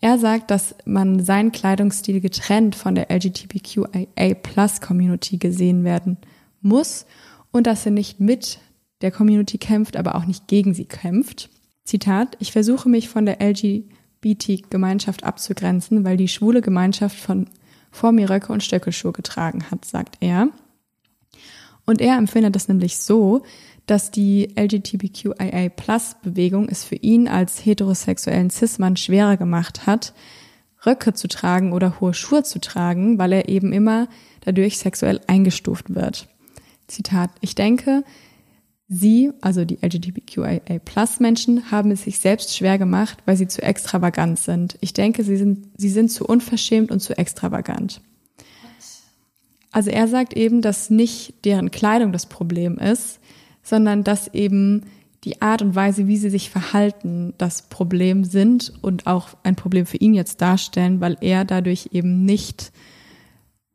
[0.00, 6.18] er sagt, dass man seinen Kleidungsstil getrennt von der LGBTQIA-Plus-Community gesehen werden
[6.60, 7.06] muss
[7.50, 8.60] und dass er nicht mit
[9.00, 11.50] der Community kämpft, aber auch nicht gegen sie kämpft.
[11.84, 17.48] Zitat, ich versuche mich von der LGBT-Gemeinschaft abzugrenzen, weil die schwule Gemeinschaft von
[17.90, 20.48] vor mir Röcke und Stöckelschuhe getragen hat, sagt er.
[21.86, 23.42] Und er empfindet das nämlich so,
[23.88, 30.12] dass die LGBTQIA-Plus-Bewegung es für ihn als heterosexuellen Cis-Mann schwerer gemacht hat,
[30.86, 34.08] Röcke zu tragen oder hohe Schuhe zu tragen, weil er eben immer
[34.42, 36.28] dadurch sexuell eingestuft wird.
[36.86, 38.04] Zitat, ich denke,
[38.90, 44.78] Sie, also die LGBTQIA-Plus-Menschen, haben es sich selbst schwer gemacht, weil sie zu extravagant sind.
[44.80, 48.00] Ich denke, sie sind, sie sind zu unverschämt und zu extravagant.
[49.72, 53.20] Also er sagt eben, dass nicht deren Kleidung das Problem ist,
[53.62, 54.84] sondern dass eben
[55.24, 59.84] die Art und Weise, wie sie sich verhalten, das Problem sind und auch ein Problem
[59.84, 62.72] für ihn jetzt darstellen, weil er dadurch eben nicht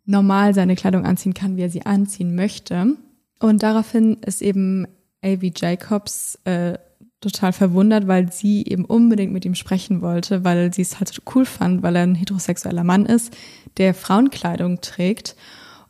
[0.06, 2.96] normal seine Kleidung anziehen kann, wie er sie anziehen möchte.
[3.40, 4.86] Und daraufhin ist eben
[5.22, 5.48] A.V.
[5.56, 6.78] Jacobs äh,
[7.24, 11.46] total verwundert, weil sie eben unbedingt mit ihm sprechen wollte, weil sie es halt cool
[11.46, 13.36] fand, weil er ein heterosexueller Mann ist,
[13.78, 15.36] der Frauenkleidung trägt.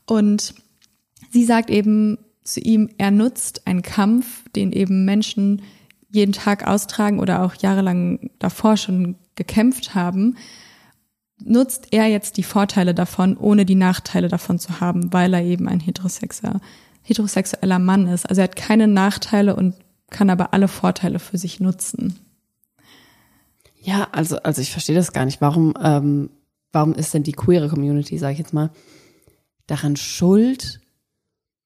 [0.05, 0.53] Und
[1.31, 5.61] sie sagt eben zu ihm, er nutzt einen Kampf, den eben Menschen
[6.09, 10.37] jeden Tag austragen oder auch jahrelang davor schon gekämpft haben,
[11.43, 15.67] nutzt er jetzt die Vorteile davon, ohne die Nachteile davon zu haben, weil er eben
[15.67, 16.61] ein heterosexueller
[17.03, 18.25] heterosexueller Mann ist.
[18.27, 19.75] Also er hat keine Nachteile und
[20.09, 22.19] kann aber alle Vorteile für sich nutzen.
[23.81, 25.41] Ja, also, also ich verstehe das gar nicht.
[25.41, 26.29] Warum, ähm,
[26.71, 28.71] warum ist denn die queere Community, sage ich jetzt mal,
[29.67, 30.79] daran schuld,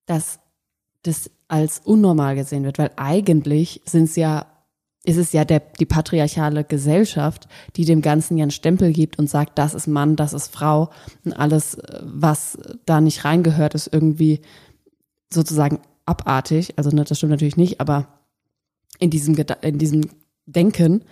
[0.07, 0.39] dass
[1.07, 2.77] das als unnormal gesehen wird?
[2.77, 4.45] Weil eigentlich sind es ja,
[5.03, 9.29] ist es ja der, die patriarchale Gesellschaft, die dem Ganzen ja einen Stempel gibt und
[9.29, 10.89] sagt, das ist Mann, das ist Frau
[11.23, 14.41] und alles, was da nicht reingehört, ist irgendwie
[15.33, 16.73] sozusagen abartig.
[16.77, 18.07] Also ne, das stimmt natürlich nicht, aber
[18.99, 20.01] in diesem, in diesem
[20.45, 21.03] Denken,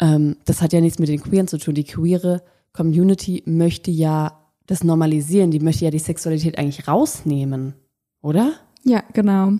[0.00, 1.74] ähm, das hat ja nichts mit den Queeren zu tun.
[1.74, 7.74] Die queere Community möchte ja das normalisieren, die möchte ja die Sexualität eigentlich rausnehmen,
[8.20, 8.54] oder?
[8.84, 9.54] Ja, genau.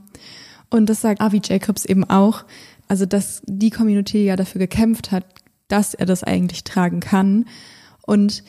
[0.70, 2.44] Und das sagt Avi Jacobs eben auch,
[2.88, 5.24] also dass die Community ja dafür gekämpft hat,
[5.68, 7.46] dass er das eigentlich tragen kann.
[8.06, 8.44] Und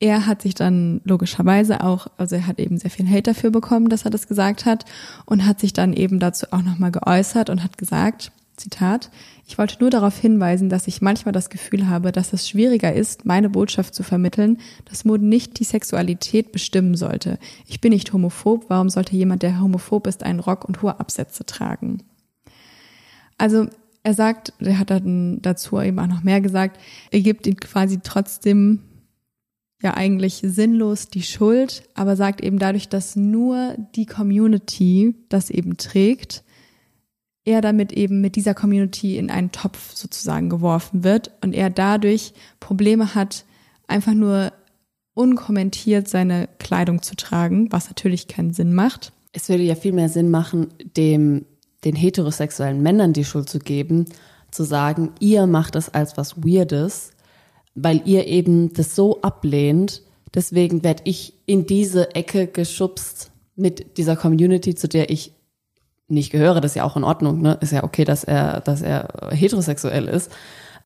[0.00, 3.88] er hat sich dann logischerweise auch, also er hat eben sehr viel Hate dafür bekommen,
[3.88, 4.84] dass er das gesagt hat
[5.24, 9.10] und hat sich dann eben dazu auch nochmal geäußert und hat gesagt, Zitat,
[9.46, 13.26] ich wollte nur darauf hinweisen, dass ich manchmal das Gefühl habe, dass es schwieriger ist,
[13.26, 17.38] meine Botschaft zu vermitteln, dass Mode nicht die Sexualität bestimmen sollte.
[17.66, 21.44] Ich bin nicht homophob, warum sollte jemand, der homophob ist, einen Rock und hohe Absätze
[21.44, 22.02] tragen?
[23.36, 23.66] Also
[24.02, 26.80] er sagt, er hat dann dazu eben auch noch mehr gesagt,
[27.10, 28.80] er gibt ihn quasi trotzdem
[29.82, 35.76] ja eigentlich sinnlos die Schuld, aber sagt eben dadurch, dass nur die Community das eben
[35.76, 36.43] trägt,
[37.44, 42.32] er damit eben mit dieser Community in einen Topf sozusagen geworfen wird und er dadurch
[42.60, 43.44] Probleme hat,
[43.86, 44.52] einfach nur
[45.14, 49.12] unkommentiert seine Kleidung zu tragen, was natürlich keinen Sinn macht.
[49.32, 51.44] Es würde ja viel mehr Sinn machen, dem,
[51.84, 54.06] den heterosexuellen Männern die Schuld zu geben,
[54.50, 57.14] zu sagen, ihr macht es als was Weirdes
[57.74, 60.02] weil ihr eben das so ablehnt.
[60.32, 65.32] Deswegen werde ich in diese Ecke geschubst mit dieser Community, zu der ich
[66.08, 66.60] nicht gehöre.
[66.60, 67.58] Das ist ja auch in Ordnung, ne?
[67.60, 70.30] Ist ja okay, dass er, dass er heterosexuell ist.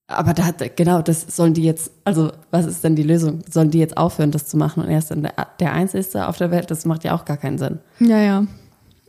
[0.07, 3.43] Aber da hat, genau, das sollen die jetzt, also was ist denn die Lösung?
[3.51, 6.39] Sollen die jetzt aufhören, das zu machen und er ist dann der, der Einzige auf
[6.39, 6.71] der Welt?
[6.71, 7.81] Das macht ja auch gar keinen Sinn.
[8.01, 8.47] Ja, ja.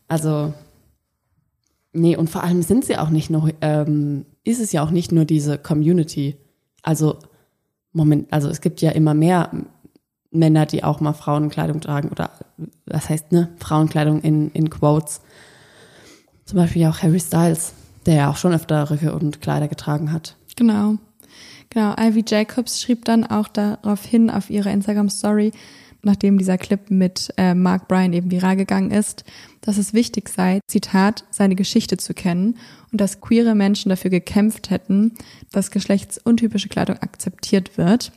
[0.09, 0.53] Also,
[1.93, 5.13] nee, und vor allem sind sie auch nicht nur, ähm, ist es ja auch nicht
[5.13, 6.35] nur diese Community.
[6.83, 7.17] Also
[7.93, 9.51] Moment, also es gibt ja immer mehr
[10.31, 12.31] Männer, die auch mal Frauenkleidung tragen oder
[12.85, 15.21] was heißt ne Frauenkleidung in in Quotes.
[16.49, 17.73] Zum Beispiel auch Harry Styles,
[18.07, 20.35] der ja auch schon öfter Röcke und Kleider getragen hat.
[20.55, 20.95] Genau,
[21.69, 21.93] genau.
[21.95, 25.51] Ivy Jacobs schrieb dann auch darauf hin auf ihrer Instagram Story,
[26.01, 29.25] nachdem dieser Clip mit äh, Mark Bryan eben viral gegangen ist,
[29.61, 32.57] dass es wichtig sei, Zitat, seine Geschichte zu kennen
[32.91, 35.13] und dass queere Menschen dafür gekämpft hätten,
[35.51, 38.11] dass geschlechtsuntypische Kleidung akzeptiert wird.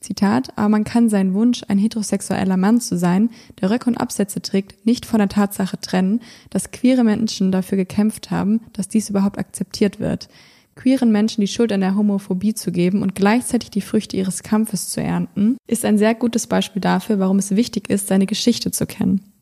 [0.00, 3.30] Zitat, aber man kann seinen Wunsch, ein heterosexueller Mann zu sein,
[3.60, 6.20] der Röcke und Absätze trägt, nicht von der Tatsache trennen,
[6.50, 10.28] dass queere Menschen dafür gekämpft haben, dass dies überhaupt akzeptiert wird.
[10.76, 14.88] Queeren Menschen die Schuld an der Homophobie zu geben und gleichzeitig die Früchte ihres Kampfes
[14.88, 18.86] zu ernten, ist ein sehr gutes Beispiel dafür, warum es wichtig ist, seine Geschichte zu
[18.86, 19.32] kennen.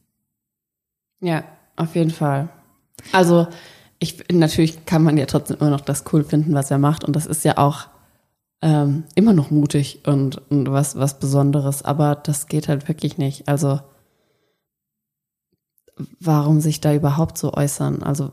[1.21, 1.45] Ja,
[1.77, 2.49] auf jeden Fall.
[3.13, 3.49] Also,
[3.99, 7.05] ich, natürlich kann man ja trotzdem immer noch das cool finden, was er macht.
[7.05, 7.89] Und das ist ja auch
[8.63, 11.83] ähm, immer noch mutig und, und was, was Besonderes.
[11.83, 13.49] Aber das geht halt wirklich nicht.
[13.49, 13.81] Also,
[16.21, 18.03] warum sich da überhaupt so äußern?
[18.03, 18.33] Also,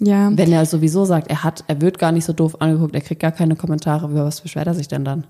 [0.00, 3.00] Ja, wenn er sowieso sagt, er hat, er wird gar nicht so doof angeguckt, er
[3.00, 5.26] kriegt gar keine Kommentare, über was beschwert er sich denn dann?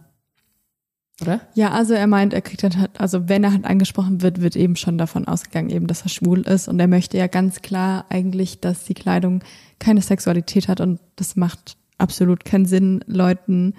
[1.20, 1.40] Oder?
[1.54, 4.56] ja, also er meint, er kriegt dann halt, also wenn er halt angesprochen wird, wird
[4.56, 8.06] eben schon davon ausgegangen, eben, dass er schwul ist und er möchte ja ganz klar
[8.08, 9.44] eigentlich, dass die Kleidung
[9.78, 13.74] keine Sexualität hat und das macht absolut keinen Sinn, Leuten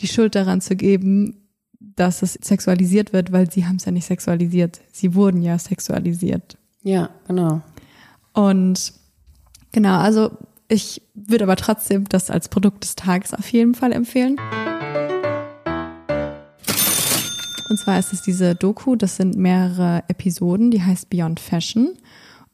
[0.00, 4.06] die Schuld daran zu geben, dass es sexualisiert wird, weil sie haben es ja nicht
[4.06, 4.80] sexualisiert.
[4.92, 6.56] Sie wurden ja sexualisiert.
[6.82, 7.60] Ja, genau.
[8.32, 8.92] Und
[9.72, 10.30] genau, also
[10.68, 14.38] ich würde aber trotzdem das als Produkt des Tages auf jeden Fall empfehlen.
[17.68, 21.96] Und zwar ist es diese Doku, das sind mehrere Episoden, die heißt Beyond Fashion.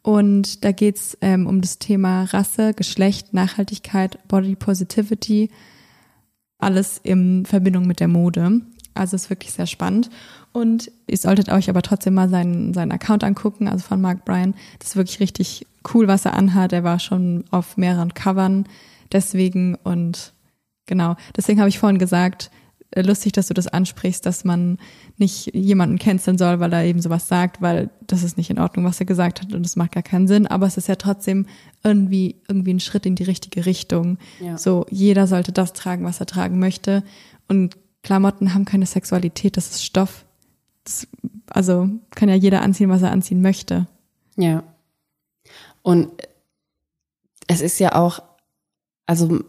[0.09, 5.51] Und da geht's ähm, um das Thema Rasse, Geschlecht, Nachhaltigkeit, Body Positivity,
[6.57, 8.63] alles in Verbindung mit der Mode.
[8.95, 10.09] Also ist wirklich sehr spannend.
[10.53, 14.55] Und ihr solltet euch aber trotzdem mal seinen, seinen Account angucken, also von Mark Bryan.
[14.79, 16.73] Das ist wirklich richtig cool, was er anhat.
[16.73, 18.65] Er war schon auf mehreren Covern
[19.13, 20.33] deswegen und
[20.87, 21.17] genau.
[21.37, 22.51] Deswegen habe ich vorhin gesagt,
[22.97, 24.79] lustig, dass du das ansprichst, dass man
[25.17, 28.85] nicht jemanden canceln soll, weil er eben sowas sagt, weil das ist nicht in Ordnung,
[28.85, 30.47] was er gesagt hat und es macht gar keinen Sinn.
[30.47, 31.47] Aber es ist ja trotzdem
[31.85, 34.19] irgendwie, irgendwie ein Schritt in die richtige Richtung.
[34.41, 34.57] Ja.
[34.57, 37.05] So, jeder sollte das tragen, was er tragen möchte.
[37.47, 40.25] Und Klamotten haben keine Sexualität, das ist Stoff.
[40.85, 41.07] Das,
[41.51, 43.87] also kann ja jeder anziehen, was er anziehen möchte.
[44.37, 44.63] Ja.
[45.83, 46.11] Und
[47.47, 48.23] es ist ja auch,
[49.07, 49.41] also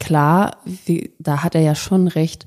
[0.00, 2.46] klar, wie, da hat er ja schon recht,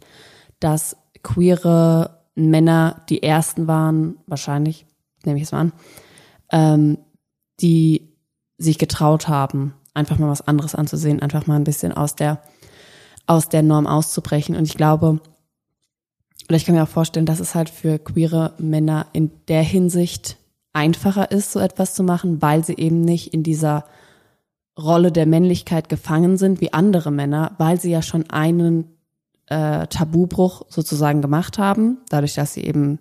[0.59, 4.85] dass queere Männer die ersten waren, wahrscheinlich,
[5.23, 5.73] nehme ich es mal an,
[6.51, 6.97] ähm,
[7.61, 8.09] die
[8.57, 12.41] sich getraut haben, einfach mal was anderes anzusehen, einfach mal ein bisschen aus der,
[13.27, 14.55] aus der Norm auszubrechen.
[14.55, 15.19] Und ich glaube,
[16.49, 20.37] oder ich kann mir auch vorstellen, dass es halt für queere Männer in der Hinsicht
[20.73, 23.85] einfacher ist, so etwas zu machen, weil sie eben nicht in dieser
[24.77, 28.85] Rolle der Männlichkeit gefangen sind wie andere Männer, weil sie ja schon einen
[29.47, 32.99] äh, Tabubruch sozusagen gemacht haben, dadurch, dass sie eben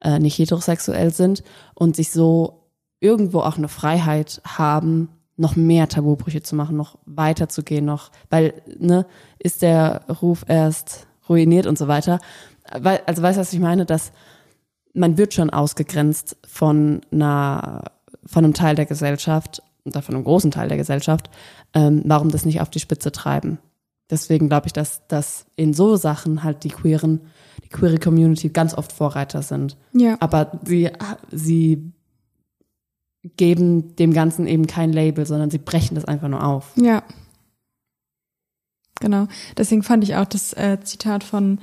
[0.00, 1.42] äh, nicht heterosexuell sind
[1.74, 2.64] und sich so
[3.00, 8.10] irgendwo auch eine Freiheit haben, noch mehr Tabubrüche zu machen, noch weiter zu gehen, noch,
[8.28, 9.06] weil, ne,
[9.38, 12.18] ist der Ruf erst ruiniert und so weiter.
[12.76, 14.12] Weil, also weißt du, was ich meine, dass
[14.94, 17.84] man wird schon ausgegrenzt von einer,
[18.26, 21.30] von einem Teil der Gesellschaft oder von einem großen Teil der Gesellschaft,
[21.74, 23.58] ähm, warum das nicht auf die Spitze treiben.
[24.10, 27.20] Deswegen glaube ich, dass, dass in so Sachen halt die queeren,
[27.64, 29.76] die queere Community ganz oft Vorreiter sind.
[29.92, 30.16] Ja.
[30.20, 30.90] Aber sie,
[31.30, 31.92] sie
[33.36, 36.72] geben dem Ganzen eben kein Label, sondern sie brechen das einfach nur auf.
[36.76, 37.02] Ja.
[39.00, 39.28] Genau.
[39.56, 41.58] Deswegen fand ich auch das äh, Zitat von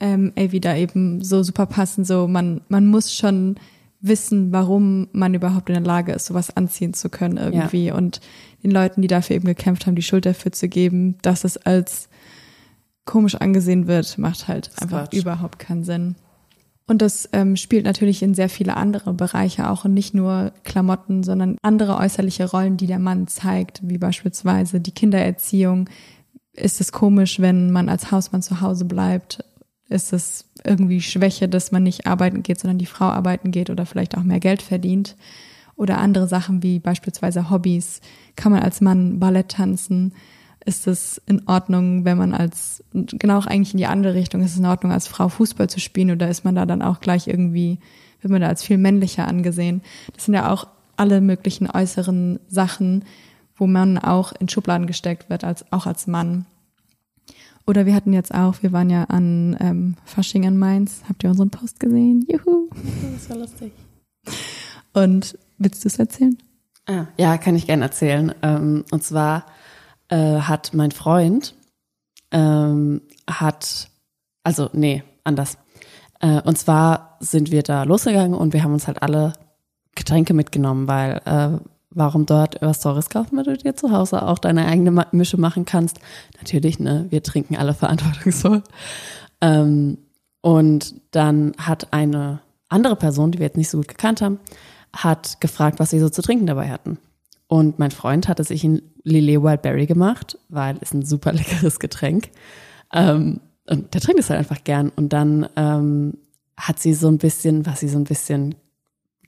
[0.00, 2.06] ähm, Avi da eben so super passend.
[2.06, 3.56] So, man, man muss schon
[4.06, 7.90] wissen, warum man überhaupt in der Lage ist, sowas anziehen zu können irgendwie.
[7.90, 8.20] Und
[8.62, 12.08] den Leuten, die dafür eben gekämpft haben, die Schuld dafür zu geben, dass es als
[13.06, 15.18] komisch angesehen wird, macht halt ist einfach Quatsch.
[15.18, 16.16] überhaupt keinen Sinn.
[16.86, 21.22] Und das ähm, spielt natürlich in sehr viele andere Bereiche auch und nicht nur Klamotten,
[21.22, 25.88] sondern andere äußerliche Rollen, die der Mann zeigt, wie beispielsweise die Kindererziehung.
[26.52, 29.42] Ist es komisch, wenn man als Hausmann zu Hause bleibt?
[29.94, 33.86] Ist es irgendwie Schwäche, dass man nicht arbeiten geht, sondern die Frau arbeiten geht oder
[33.86, 35.14] vielleicht auch mehr Geld verdient?
[35.76, 38.00] Oder andere Sachen wie beispielsweise Hobbys.
[38.34, 40.12] Kann man als Mann Ballett tanzen?
[40.64, 44.52] Ist es in Ordnung, wenn man als, genau auch eigentlich in die andere Richtung, ist
[44.52, 47.28] es in Ordnung, als Frau Fußball zu spielen oder ist man da dann auch gleich
[47.28, 47.78] irgendwie,
[48.20, 49.82] wird man da als viel männlicher angesehen?
[50.14, 50.66] Das sind ja auch
[50.96, 53.04] alle möglichen äußeren Sachen,
[53.56, 56.46] wo man auch in Schubladen gesteckt wird, als, auch als Mann.
[57.66, 61.02] Oder wir hatten jetzt auch, wir waren ja an ähm, Fasching in Mainz.
[61.08, 62.26] Habt ihr unseren Post gesehen?
[62.28, 62.68] Juhu.
[63.14, 63.72] Das war lustig.
[64.92, 66.36] Und willst du es erzählen?
[66.86, 68.34] Ah, ja, kann ich gerne erzählen.
[68.42, 69.46] Ähm, und zwar
[70.08, 71.54] äh, hat mein Freund
[72.30, 73.00] ähm,
[73.30, 73.88] hat,
[74.42, 75.56] also nee, anders.
[76.20, 79.32] Äh, und zwar sind wir da losgegangen und wir haben uns halt alle
[79.94, 81.58] Getränke mitgenommen, weil äh,
[81.94, 85.64] warum dort was Teures kaufen, wenn du dir zu Hause auch deine eigene Mische machen
[85.64, 86.00] kannst.
[86.38, 88.62] Natürlich, ne, wir trinken alle verantwortungsvoll.
[89.40, 89.98] Ähm,
[90.40, 94.38] und dann hat eine andere Person, die wir jetzt nicht so gut gekannt haben,
[94.94, 96.98] hat gefragt, was sie so zu trinken dabei hatten.
[97.46, 102.30] Und mein Freund hatte sich ein Lillet Wildberry gemacht, weil es ein super leckeres Getränk.
[102.92, 104.90] Ähm, und der trinkt es halt einfach gern.
[104.94, 106.18] Und dann ähm,
[106.56, 108.54] hat sie so ein bisschen, war sie so ein bisschen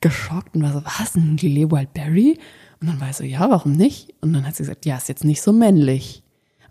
[0.00, 2.38] geschockt und war so, was, ein Lillet Wildberry?
[2.80, 4.14] Und dann war ich so, ja, warum nicht?
[4.20, 6.22] Und dann hat sie gesagt, ja, ist jetzt nicht so männlich.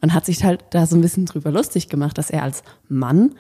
[0.02, 3.34] Und hat sich halt da so ein bisschen drüber lustig gemacht, dass er als Mann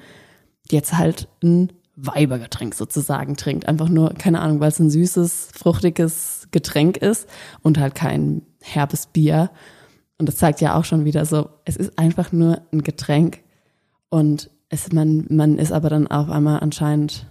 [0.71, 3.67] jetzt halt ein Weibergetränk sozusagen trinkt.
[3.67, 7.27] Einfach nur, keine Ahnung, weil es ein süßes, fruchtiges Getränk ist
[7.61, 9.51] und halt kein herbes Bier.
[10.17, 13.41] Und das zeigt ja auch schon wieder so, es ist einfach nur ein Getränk
[14.09, 17.27] und es, man, man ist aber dann auf einmal anscheinend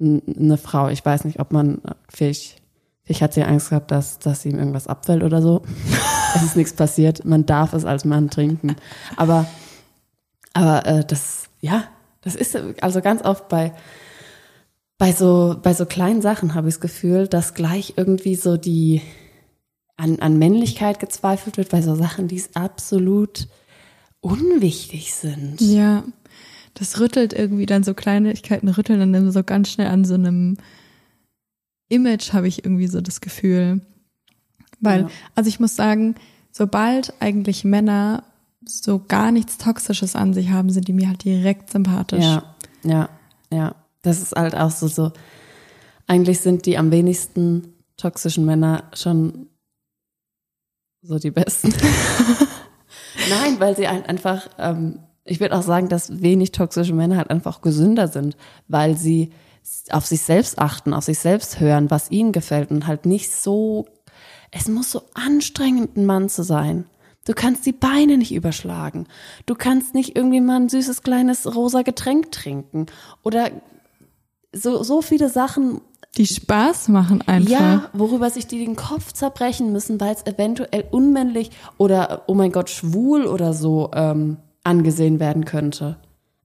[0.00, 0.88] eine Frau.
[0.88, 2.62] Ich weiß nicht, ob man, vielleicht,
[3.02, 5.62] vielleicht hat sie Angst gehabt, dass, dass ihm irgendwas abfällt oder so.
[6.34, 7.24] es ist nichts passiert.
[7.24, 8.76] Man darf es als Mann trinken.
[9.16, 9.46] Aber,
[10.52, 11.84] aber äh, das, ja,
[12.20, 13.72] das ist also ganz oft bei,
[14.98, 19.02] bei so, bei so kleinen Sachen habe ich das Gefühl, dass gleich irgendwie so die
[19.96, 23.48] an, an Männlichkeit gezweifelt wird, bei so Sachen, die es absolut
[24.20, 25.60] unwichtig sind.
[25.60, 26.02] Ja,
[26.74, 30.56] das rüttelt irgendwie dann so Kleinigkeiten rütteln dann so ganz schnell an so einem
[31.88, 33.80] Image, habe ich irgendwie so das Gefühl.
[34.80, 35.08] Weil, Ja.
[35.34, 36.14] also ich muss sagen,
[36.50, 38.24] sobald eigentlich Männer
[38.66, 42.24] so gar nichts Toxisches an sich haben, sind die mir halt direkt sympathisch.
[42.24, 43.08] Ja, ja,
[43.50, 43.74] ja.
[44.02, 45.12] Das ist halt auch so, so.
[46.06, 49.46] Eigentlich sind die am wenigsten toxischen Männer schon
[51.02, 51.72] so die besten.
[53.30, 57.30] Nein, weil sie ein- einfach, ähm, ich würde auch sagen, dass wenig toxische Männer halt
[57.30, 58.36] einfach gesünder sind,
[58.68, 59.30] weil sie
[59.90, 63.86] auf sich selbst achten, auf sich selbst hören, was ihnen gefällt und halt nicht so,
[64.50, 66.84] es muss so anstrengend, ein Mann zu sein.
[67.26, 69.06] Du kannst die Beine nicht überschlagen.
[69.46, 72.86] Du kannst nicht irgendwie mal ein süßes kleines rosa Getränk trinken
[73.22, 73.50] oder
[74.52, 75.80] so, so viele Sachen,
[76.18, 77.50] Die Spaß machen einfach.
[77.50, 82.52] ja, worüber sich die den Kopf zerbrechen müssen, weil es eventuell unmännlich oder, oh mein
[82.52, 85.96] Gott, schwul oder so ähm, angesehen werden könnte.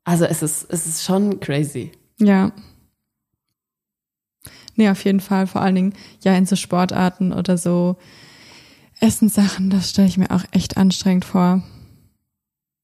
[0.04, 1.92] Also es ist, es ist schon crazy.
[2.20, 2.52] Ja.
[4.76, 5.48] Nee, auf jeden Fall.
[5.48, 7.98] Vor allen Dingen, ja, in so Sportarten oder so
[9.00, 11.64] Essenssachen, das stelle ich mir auch echt anstrengend vor.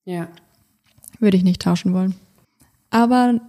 [0.06, 0.28] Ja.
[1.20, 2.16] Würde ich nicht tauschen wollen.
[2.90, 3.40] Aber,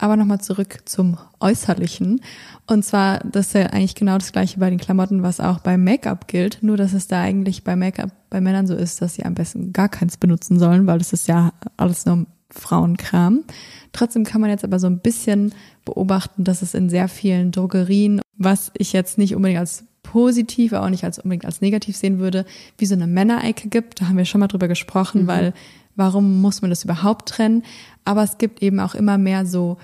[0.00, 2.20] aber nochmal zurück zum Äußerlichen.
[2.66, 5.84] Und zwar, das ist ja eigentlich genau das gleiche bei den Klamotten, was auch beim
[5.84, 6.62] Make-up gilt.
[6.62, 9.72] Nur, dass es da eigentlich bei Make-up bei Männern so ist, dass sie am besten
[9.72, 13.44] gar keins benutzen sollen, weil das ist ja alles nur Frauenkram.
[13.92, 15.52] Trotzdem kann man jetzt aber so ein bisschen
[15.84, 20.86] beobachten, dass es in sehr vielen Drogerien, was ich jetzt nicht unbedingt als positiv, aber
[20.86, 22.46] auch nicht als unbedingt als negativ sehen würde,
[22.78, 24.00] wie so eine Männerecke gibt.
[24.00, 25.52] Da haben wir schon mal drüber gesprochen, weil
[26.00, 27.62] warum muss man das überhaupt trennen?
[28.06, 29.76] Aber es gibt eben auch immer mehr so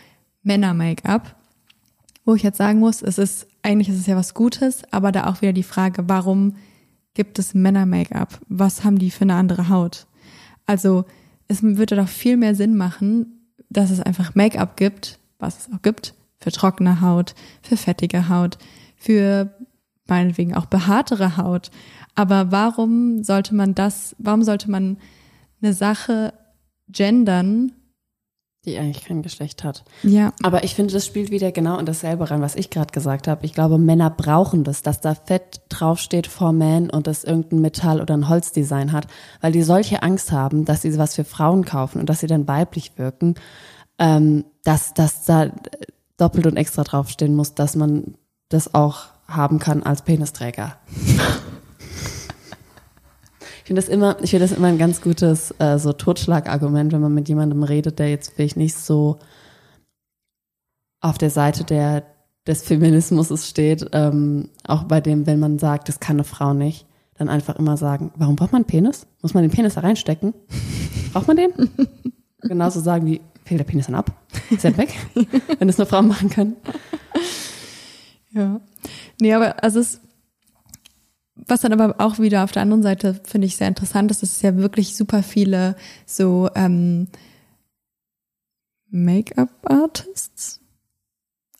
[0.43, 1.37] Männer-Make-up,
[2.25, 5.27] wo ich jetzt sagen muss, es ist, eigentlich ist es ja was Gutes, aber da
[5.27, 6.57] auch wieder die Frage, warum
[7.13, 8.41] gibt es Männer-Make-up?
[8.49, 10.07] Was haben die für eine andere Haut?
[10.65, 11.05] Also,
[11.49, 15.83] es würde doch viel mehr Sinn machen, dass es einfach Make-up gibt, was es auch
[15.83, 18.57] gibt, für trockene Haut, für fettige Haut,
[18.97, 19.55] für
[20.07, 21.71] meinetwegen auch behaartere Haut.
[22.15, 24.97] Aber warum sollte man das, warum sollte man
[25.63, 26.33] eine Sache
[26.89, 27.73] gendern?
[28.65, 29.85] Die eigentlich kein Geschlecht hat.
[30.03, 33.29] Ja, Aber ich finde, das spielt wieder genau in dasselbe rein, was ich gerade gesagt
[33.29, 33.47] habe.
[33.47, 38.01] Ich glaube, Männer brauchen das, dass da Fett draufsteht for Man und das irgendein Metall
[38.01, 39.07] oder ein Holzdesign hat,
[39.41, 42.49] weil die solche Angst haben, dass sie was für Frauen kaufen und dass sie dann
[42.49, 43.37] weiblich wirken,
[44.01, 45.53] ähm, dass, dass da
[46.17, 48.17] doppelt und extra draufstehen muss, dass man
[48.49, 50.77] das auch haben kann als Penisträger.
[53.67, 57.01] Ich finde das immer, ich finde das immer ein ganz gutes äh, so Totschlagargument, wenn
[57.01, 59.19] man mit jemandem redet, der jetzt vielleicht nicht so
[61.01, 62.05] auf der Seite der
[62.47, 66.87] des Feminismus steht, ähm, auch bei dem, wenn man sagt, das kann eine Frau nicht,
[67.15, 69.09] dann einfach immer sagen, warum braucht man einen Penis?
[69.21, 70.33] Muss man den Penis da reinstecken?
[71.13, 71.51] Braucht man den?
[72.43, 74.13] Genauso sagen wie, fehlt der Penis dann ab?
[74.49, 74.95] Ist er weg?
[75.59, 76.55] wenn es eine Frau machen kann.
[78.31, 78.61] Ja.
[79.21, 80.03] Nee, aber also es,
[81.37, 84.31] was dann aber auch wieder auf der anderen Seite finde ich sehr interessant ist, dass
[84.33, 85.77] es ja wirklich super viele
[86.07, 87.09] so ähm,
[88.89, 90.61] Make-up-Artists,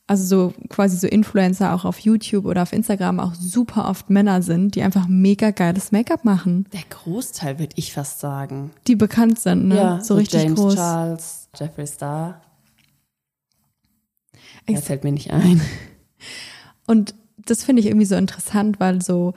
[0.07, 4.43] also so quasi so Influencer auch auf YouTube oder auf Instagram auch super oft Männer
[4.43, 8.71] sind, die einfach mega geiles Make-up machen, Der Großteil, würde ich fast sagen.
[8.87, 9.77] die bekannt sind, ne?
[9.77, 10.75] Ja, so richtig James groß.
[10.75, 12.41] Charles, Jeffree Star.
[14.67, 15.61] Er fällt mir nicht ein.
[16.87, 19.35] Und das finde ich irgendwie so interessant, weil so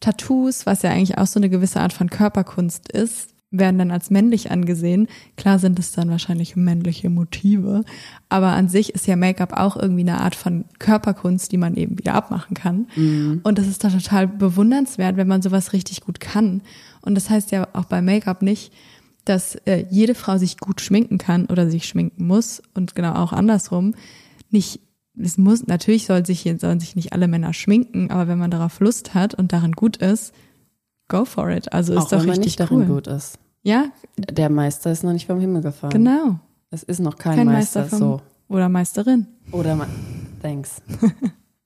[0.00, 4.10] Tattoos, was ja eigentlich auch so eine gewisse Art von Körperkunst ist, werden dann als
[4.10, 5.08] männlich angesehen.
[5.36, 7.84] Klar sind es dann wahrscheinlich männliche Motive,
[8.28, 11.98] aber an sich ist ja Make-up auch irgendwie eine Art von Körperkunst, die man eben
[11.98, 12.86] wieder abmachen kann.
[12.94, 13.40] Mhm.
[13.42, 16.62] Und das ist doch total bewundernswert, wenn man sowas richtig gut kann.
[17.02, 18.72] Und das heißt ja auch bei Make-up nicht,
[19.24, 23.32] dass äh, jede Frau sich gut schminken kann oder sich schminken muss und genau auch
[23.32, 23.94] andersrum.
[24.50, 24.80] Nicht,
[25.18, 28.80] es muss, natürlich soll sich, sollen sich nicht alle Männer schminken, aber wenn man darauf
[28.80, 30.32] Lust hat und darin gut ist,
[31.08, 31.72] go for it.
[31.72, 32.80] Also ist Auch doch wenn man richtig nicht cool.
[32.80, 33.38] darin gut ist.
[33.62, 33.86] Ja,
[34.16, 35.92] Der Meister ist noch nicht vom Himmel gefallen.
[35.92, 36.38] genau.
[36.70, 38.20] Es ist noch kein, Kein Meister, Meister vom, so.
[38.48, 39.26] oder Meisterin.
[39.52, 39.88] Oder man.
[40.42, 40.76] Thanks.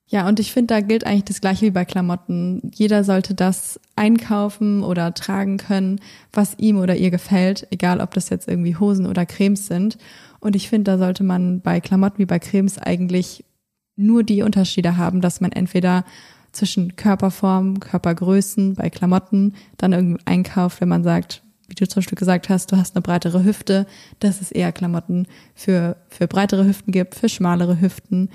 [0.07, 2.69] Ja, und ich finde, da gilt eigentlich das Gleiche wie bei Klamotten.
[2.75, 5.99] Jeder sollte das einkaufen oder tragen können,
[6.31, 9.97] was ihm oder ihr gefällt, egal ob das jetzt irgendwie Hosen oder Cremes sind.
[10.45, 13.43] Und ich finde, da sollte man bei Klamotten wie bei Cremes eigentlich
[13.95, 16.05] nur die Unterschiede haben, dass man entweder
[16.51, 22.19] zwischen Körperform, Körpergrößen bei Klamotten dann irgendwie einkauft, wenn man sagt, wie du zum Beispiel
[22.19, 23.87] gesagt hast, du hast eine breitere Hüfte,
[24.19, 25.25] dass es eher Klamotten
[25.55, 28.29] für, für breitere Hüften gibt, für schmalere Hüften.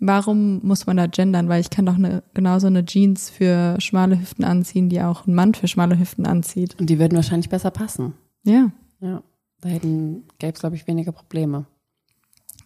[0.00, 1.50] Warum muss man da gendern?
[1.50, 5.34] Weil ich kann doch eine, genauso eine Jeans für schmale Hüften anziehen, die auch ein
[5.34, 6.74] Mann für schmale Hüften anzieht.
[6.80, 8.14] Und die würden wahrscheinlich besser passen.
[8.44, 8.70] Ja.
[9.00, 9.22] Ja.
[9.64, 11.64] Da hätten, gäbe es, glaube ich, weniger Probleme.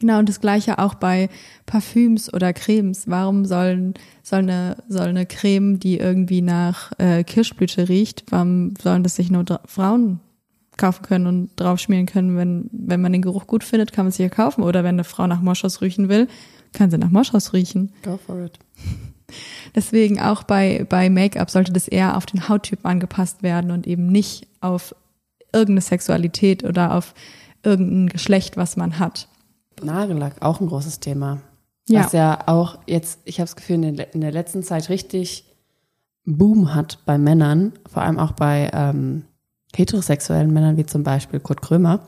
[0.00, 1.28] Genau, und das gleiche auch bei
[1.64, 3.04] Parfüms oder Cremes.
[3.06, 3.94] Warum sollen,
[4.24, 9.30] soll, eine, soll eine Creme, die irgendwie nach äh, Kirschblüte riecht, warum sollen das sich
[9.30, 10.18] nur Frauen
[10.76, 12.36] kaufen können und drauf schmieren können?
[12.36, 14.64] Wenn, wenn man den Geruch gut findet, kann man es ja kaufen.
[14.64, 16.26] Oder wenn eine Frau nach Moschus riechen will,
[16.72, 17.92] kann sie nach Moschus riechen.
[18.02, 18.58] Go for it.
[19.76, 24.06] Deswegen auch bei, bei Make-up sollte das eher auf den Hauttyp angepasst werden und eben
[24.08, 24.96] nicht auf
[25.52, 27.14] irgendeine Sexualität oder auf
[27.62, 29.28] irgendein Geschlecht, was man hat.
[29.82, 31.40] Nagellack, auch ein großes Thema.
[31.88, 32.04] Ja.
[32.04, 35.44] Was ja auch jetzt, ich habe das Gefühl, in der, in der letzten Zeit richtig
[36.24, 39.24] Boom hat bei Männern, vor allem auch bei ähm,
[39.74, 42.00] heterosexuellen Männern, wie zum Beispiel Kurt Krömer,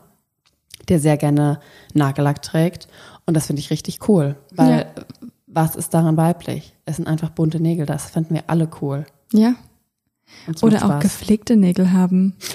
[0.89, 1.59] der sehr gerne
[1.93, 2.87] Nagellack trägt.
[3.25, 5.03] Und das finde ich richtig cool, weil Ja.
[5.47, 6.75] was ist daran weiblich?
[6.85, 9.05] Es sind einfach bunte Nägel, das finden wir alle cool.
[9.33, 9.55] Ja.
[10.61, 12.35] Oder auch gepflegte Nägel haben.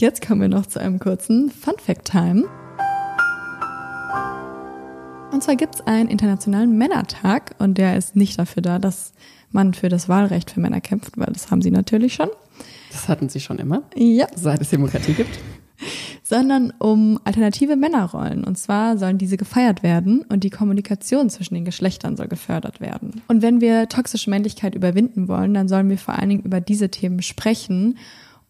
[0.00, 2.44] Jetzt kommen wir noch zu einem kurzen Fun Fact Time.
[5.32, 9.12] Und zwar gibt's einen internationalen Männertag und der ist nicht dafür da, dass
[9.50, 12.28] man für das Wahlrecht für Männer kämpft, weil das haben sie natürlich schon.
[12.92, 14.26] Das hatten sie schon immer, Ja.
[14.34, 15.38] seit es Demokratie gibt.
[16.22, 18.44] sondern um alternative Männerrollen.
[18.44, 23.22] Und zwar sollen diese gefeiert werden und die Kommunikation zwischen den Geschlechtern soll gefördert werden.
[23.28, 26.88] Und wenn wir toxische Männlichkeit überwinden wollen, dann sollen wir vor allen Dingen über diese
[26.90, 27.96] Themen sprechen.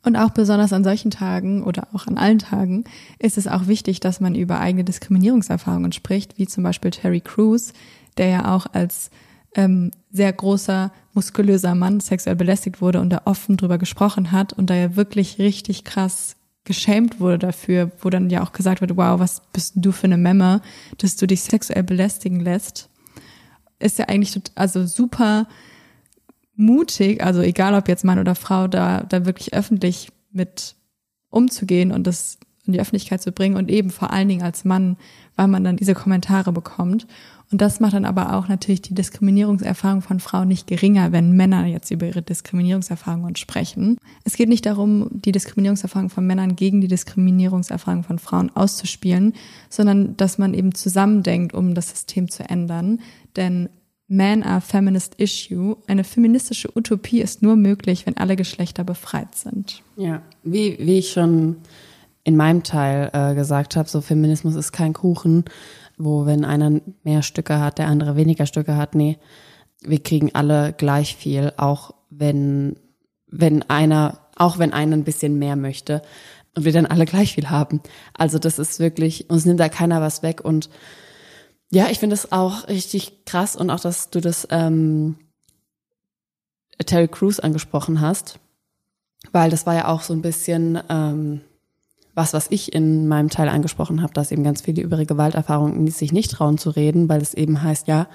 [0.02, 2.84] Und auch besonders an solchen Tagen oder auch an allen Tagen
[3.18, 7.72] ist es auch wichtig, dass man über eigene Diskriminierungserfahrungen spricht, wie zum Beispiel Terry Crews,
[8.16, 9.10] der ja auch als
[9.54, 14.70] ähm, sehr großer, muskulöser Mann sexuell belästigt wurde und da offen drüber gesprochen hat und
[14.70, 19.18] da ja wirklich richtig krass geschämt wurde dafür, wo dann ja auch gesagt wird, wow,
[19.18, 20.60] was bist du für eine Memme,
[20.98, 22.90] dass du dich sexuell belästigen lässt,
[23.78, 25.48] ist ja eigentlich also super
[26.58, 30.74] mutig, also egal ob jetzt Mann oder Frau, da, da wirklich öffentlich mit
[31.30, 34.98] umzugehen und das in die Öffentlichkeit zu bringen und eben vor allen Dingen als Mann,
[35.36, 37.06] weil man dann diese Kommentare bekommt.
[37.50, 41.64] Und das macht dann aber auch natürlich die Diskriminierungserfahrung von Frauen nicht geringer, wenn Männer
[41.64, 43.96] jetzt über ihre Diskriminierungserfahrungen sprechen.
[44.24, 49.32] Es geht nicht darum, die Diskriminierungserfahrung von Männern gegen die Diskriminierungserfahrung von Frauen auszuspielen,
[49.70, 53.00] sondern dass man eben zusammendenkt, um das System zu ändern.
[53.36, 53.70] Denn
[54.10, 59.82] Man are Feminist Issue, eine feministische Utopie ist nur möglich, wenn alle Geschlechter befreit sind.
[59.96, 61.56] Ja, wie, wie ich schon
[62.24, 65.44] in meinem Teil äh, gesagt habe, so Feminismus ist kein Kuchen,
[65.98, 68.94] wo wenn einer mehr Stücke hat, der andere weniger Stücke hat.
[68.94, 69.18] Nee,
[69.82, 72.76] wir kriegen alle gleich viel, auch wenn,
[73.26, 76.00] wenn einer, auch wenn einer ein bisschen mehr möchte
[76.54, 77.82] und wir dann alle gleich viel haben.
[78.14, 80.70] Also das ist wirklich, uns nimmt da keiner was weg und
[81.70, 85.16] ja, ich finde es auch richtig krass und auch, dass du das ähm,
[86.84, 88.38] Terry Crews angesprochen hast,
[89.32, 91.42] weil das war ja auch so ein bisschen ähm,
[92.18, 95.86] was, was ich in meinem Teil angesprochen habe, dass eben ganz viele über ihre Gewalterfahrungen
[95.88, 98.08] sich nicht trauen zu reden, weil es eben heißt, ja,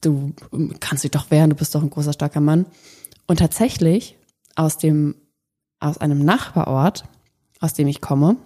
[0.00, 0.32] du
[0.80, 2.66] kannst dich doch wehren, du bist doch ein großer, starker Mann.
[3.28, 4.16] Und tatsächlich
[4.56, 5.14] aus dem,
[5.78, 7.04] aus einem Nachbarort,
[7.60, 8.36] aus dem ich komme,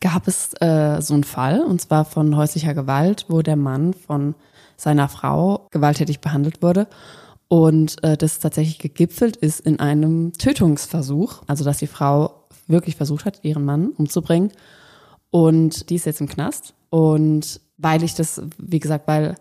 [0.00, 4.34] gab es äh, so einen Fall, und zwar von häuslicher Gewalt, wo der Mann von
[4.76, 6.86] seiner Frau gewalttätig behandelt wurde.
[7.48, 13.24] Und äh, das tatsächlich gegipfelt ist in einem Tötungsversuch, also dass die Frau wirklich versucht
[13.24, 14.52] hat, ihren Mann umzubringen.
[15.30, 16.74] Und die ist jetzt im Knast.
[16.90, 19.34] Und weil ich das, wie gesagt, weil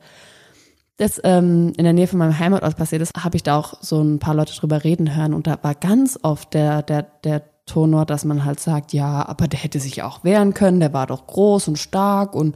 [0.98, 4.02] das ähm, in der Nähe von meinem Heimatort passiert ist, habe ich da auch so
[4.02, 8.06] ein paar Leute drüber reden hören und da war ganz oft der, der, der Tonor,
[8.06, 11.28] dass man halt sagt, ja, aber der hätte sich auch wehren können, der war doch
[11.28, 12.56] groß und stark und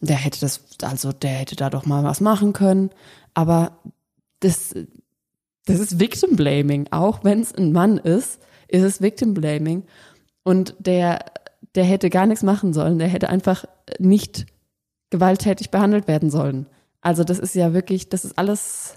[0.00, 2.90] der hätte das, also der hätte da doch mal was machen können.
[3.34, 3.72] Aber
[4.38, 4.74] das,
[5.66, 6.86] das ist Victim Blaming.
[6.90, 9.84] Auch wenn es ein Mann ist, ist es Victim Blaming.
[10.42, 11.24] Und der,
[11.74, 12.98] der hätte gar nichts machen sollen.
[12.98, 13.64] Der hätte einfach
[13.98, 14.46] nicht
[15.10, 16.66] gewalttätig behandelt werden sollen.
[17.00, 18.94] Also das ist ja wirklich, das ist alles,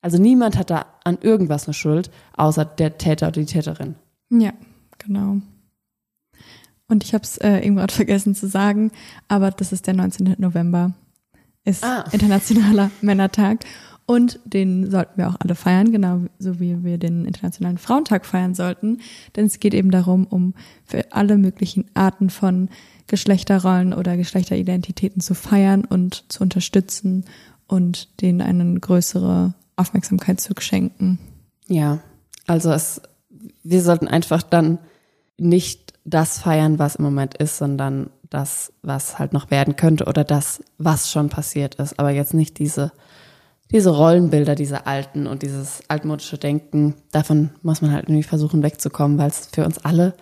[0.00, 3.96] also niemand hat da an irgendwas eine Schuld, außer der Täter oder die Täterin.
[4.40, 4.52] Ja,
[4.98, 5.40] genau.
[6.86, 8.90] Und ich habe es äh, eben gerade vergessen zu sagen,
[9.28, 10.36] aber das ist der 19.
[10.38, 10.92] November,
[11.64, 12.04] ist Ah.
[12.12, 13.64] Internationaler Männertag.
[14.06, 18.54] Und den sollten wir auch alle feiern, genau so wie wir den Internationalen Frauentag feiern
[18.54, 18.98] sollten.
[19.34, 20.52] Denn es geht eben darum, um
[20.84, 22.68] für alle möglichen Arten von
[23.06, 27.24] Geschlechterrollen oder Geschlechteridentitäten zu feiern und zu unterstützen
[27.66, 31.18] und denen eine größere Aufmerksamkeit zu schenken.
[31.66, 32.00] Ja,
[32.46, 33.00] also es,
[33.62, 34.78] wir sollten einfach dann
[35.36, 40.24] nicht das feiern, was im Moment ist, sondern das, was halt noch werden könnte oder
[40.24, 41.98] das, was schon passiert ist.
[41.98, 42.92] Aber jetzt nicht diese,
[43.70, 46.94] diese Rollenbilder, diese alten und dieses altmodische Denken.
[47.12, 50.14] Davon muss man halt irgendwie versuchen wegzukommen, weil es für uns alle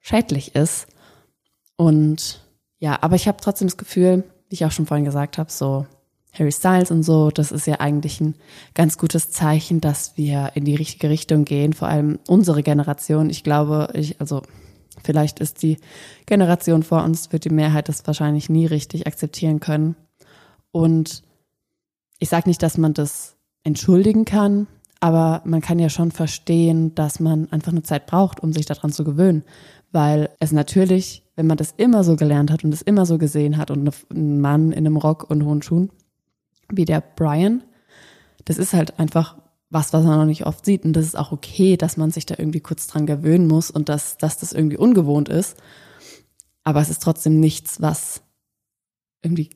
[0.00, 0.86] schädlich ist.
[1.76, 2.40] Und
[2.78, 5.86] ja, aber ich habe trotzdem das Gefühl, wie ich auch schon vorhin gesagt habe, so
[6.38, 8.34] Harry Styles und so, das ist ja eigentlich ein
[8.74, 13.30] ganz gutes Zeichen, dass wir in die richtige Richtung gehen, vor allem unsere Generation.
[13.30, 14.42] Ich glaube, ich, also
[15.02, 15.78] vielleicht ist die
[16.26, 19.96] Generation vor uns, wird die Mehrheit das wahrscheinlich nie richtig akzeptieren können.
[20.70, 21.22] Und
[22.18, 24.66] ich sage nicht, dass man das entschuldigen kann,
[25.00, 28.92] aber man kann ja schon verstehen, dass man einfach eine Zeit braucht, um sich daran
[28.92, 29.44] zu gewöhnen.
[29.92, 33.56] Weil es natürlich, wenn man das immer so gelernt hat und es immer so gesehen
[33.56, 35.90] hat und ein Mann in einem Rock und hohen Schuhen,
[36.72, 37.62] wie der Brian,
[38.44, 39.36] das ist halt einfach
[39.70, 40.84] was, was man noch nicht oft sieht.
[40.84, 43.88] Und das ist auch okay, dass man sich da irgendwie kurz dran gewöhnen muss und
[43.88, 45.56] dass, dass das irgendwie ungewohnt ist.
[46.64, 48.22] Aber es ist trotzdem nichts, was
[49.22, 49.50] irgendwie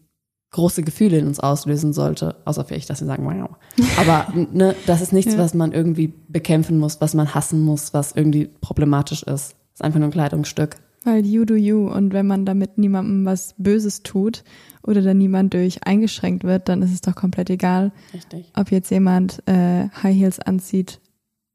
[0.51, 3.57] große Gefühle in uns auslösen sollte, außer vielleicht, dass wir sagen, wow.
[3.97, 5.39] Aber ne, das ist nichts, Ja.
[5.39, 9.53] was man irgendwie bekämpfen muss, was man hassen muss, was irgendwie problematisch ist.
[9.53, 10.77] Das ist einfach nur ein Kleidungsstück.
[11.05, 14.45] Weil you do you und wenn man damit niemandem was Böses tut
[14.83, 18.53] oder dann niemand durch eingeschränkt wird, dann ist es doch komplett egal, Richtig.
[18.55, 21.01] ob jetzt jemand äh, High Heels anzieht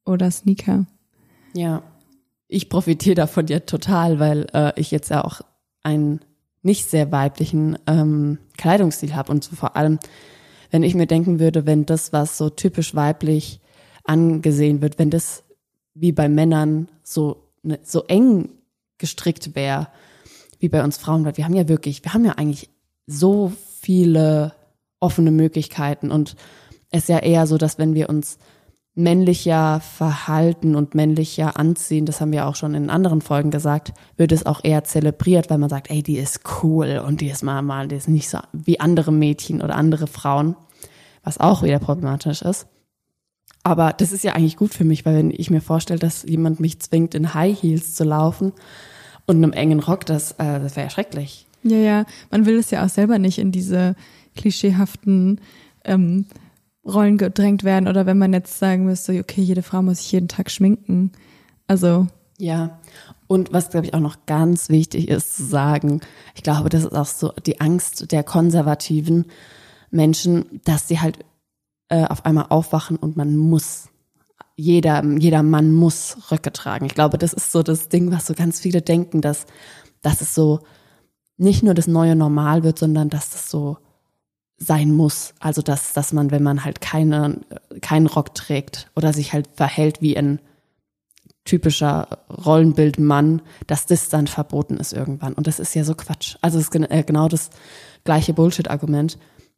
[0.06, 0.86] oder Sneaker.
[1.54, 1.84] Ja.
[2.50, 5.42] Ich profitiere davon ja total, weil äh, ich jetzt ja auch
[5.84, 6.22] einen
[6.62, 10.00] nicht sehr weiblichen ähm, Kleidungsstil habe und vor allem,
[10.72, 13.60] wenn ich mir denken würde, wenn das, was so typisch weiblich
[14.04, 15.44] angesehen wird, wenn das
[15.94, 18.50] wie bei Männern so ne, so eng
[18.98, 19.88] gestrickt wäre,
[20.60, 22.70] wie bei uns Frauen, weil wir haben ja wirklich, wir haben ja eigentlich
[23.06, 24.54] so viele
[25.00, 26.36] offene Möglichkeiten und
[26.90, 28.38] es ist ja eher so, dass wenn wir uns
[28.98, 34.32] männlicher verhalten und männlicher anziehen, das haben wir auch schon in anderen Folgen gesagt, wird
[34.32, 37.62] es auch eher zelebriert, weil man sagt, ey, die ist cool und die ist mal,
[37.62, 40.56] mal, die ist nicht so wie andere Mädchen oder andere Frauen,
[41.24, 42.68] was auch wieder problematisch ist.
[43.68, 46.62] Aber das ist ja eigentlich gut für mich, weil wenn ich mir vorstelle, dass jemand
[46.62, 48.54] mich zwingt, in High Heels zu laufen
[49.26, 51.48] und einem engen Rock, das, äh, das wäre ja schrecklich.
[51.64, 53.98] Ja, ja, man will es ja auch selber nicht in diese
[54.38, 55.42] klischeehaften
[55.84, 56.28] ähm,
[56.86, 60.30] Rollen gedrängt werden oder wenn man jetzt sagen müsste, okay, jede Frau muss sich jeden
[60.30, 61.12] Tag schminken.
[61.68, 62.08] Also,
[62.38, 62.80] Ja.
[63.28, 66.00] Und was, glaube ich, auch noch ganz wichtig ist zu sagen,
[66.36, 69.26] ich glaube, das ist auch so die Angst der konservativen
[69.92, 71.20] Menschen, dass sie halt
[71.90, 73.90] äh, auf einmal aufwachen und man muss,
[74.56, 76.86] jeder, jeder Mann muss Röcke tragen.
[76.86, 79.46] Ich glaube, das ist so das Ding, was so ganz viele denken, dass,
[80.02, 80.62] dass es so
[81.38, 83.78] nicht nur das neue Normal wird, sondern dass das so
[84.58, 85.34] sein muss.
[85.40, 87.42] Also dass, dass man, wenn man halt keine,
[87.82, 90.40] keinen Rock trägt oder sich halt verhält wie ein
[91.46, 92.08] typischer
[92.46, 95.34] Rollenbildmann, dass das dann verboten ist irgendwann.
[95.34, 96.36] Und das ist ja so Quatsch.
[96.42, 97.50] Also es ist äh, genau das
[98.04, 99.18] gleiche Bullshit-Argument,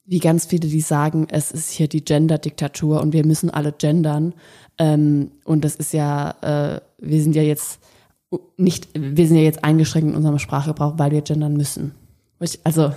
[0.09, 4.33] wie ganz viele, die sagen, es ist hier die Gender-Diktatur und wir müssen alle gendern.
[4.79, 7.79] Ähm, und das ist ja, äh, wir sind ja jetzt
[8.57, 11.93] nicht, wir sind ja jetzt eingeschränkt in unserem Sprachgebrauch, weil wir gendern müssen.
[12.39, 12.91] Ich, also,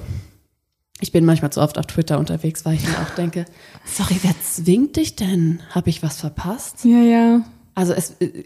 [1.01, 3.45] ich bin manchmal zu oft auf Twitter unterwegs, weil ich mir auch denke,
[3.85, 5.61] sorry, wer zwingt dich denn?
[5.71, 6.83] Habe ich was verpasst?
[6.85, 7.45] ja, ja.
[7.75, 8.45] Also es, äh,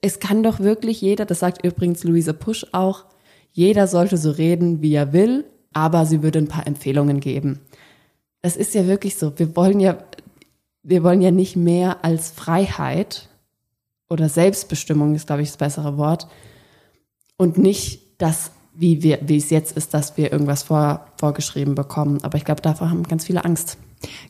[0.00, 3.04] es kann doch wirklich jeder, das sagt übrigens Luise Pusch auch,
[3.52, 7.60] jeder sollte so reden, wie er will, aber sie würde ein paar Empfehlungen geben.
[8.42, 9.98] Es ist ja wirklich so, wir wollen ja,
[10.82, 13.28] wir wollen ja nicht mehr als Freiheit
[14.08, 16.28] oder Selbstbestimmung ist, glaube ich, das bessere Wort.
[17.36, 22.22] Und nicht das, wie wir, wie es jetzt ist, dass wir irgendwas vor, vorgeschrieben bekommen.
[22.22, 23.76] Aber ich glaube, davor haben ganz viele Angst.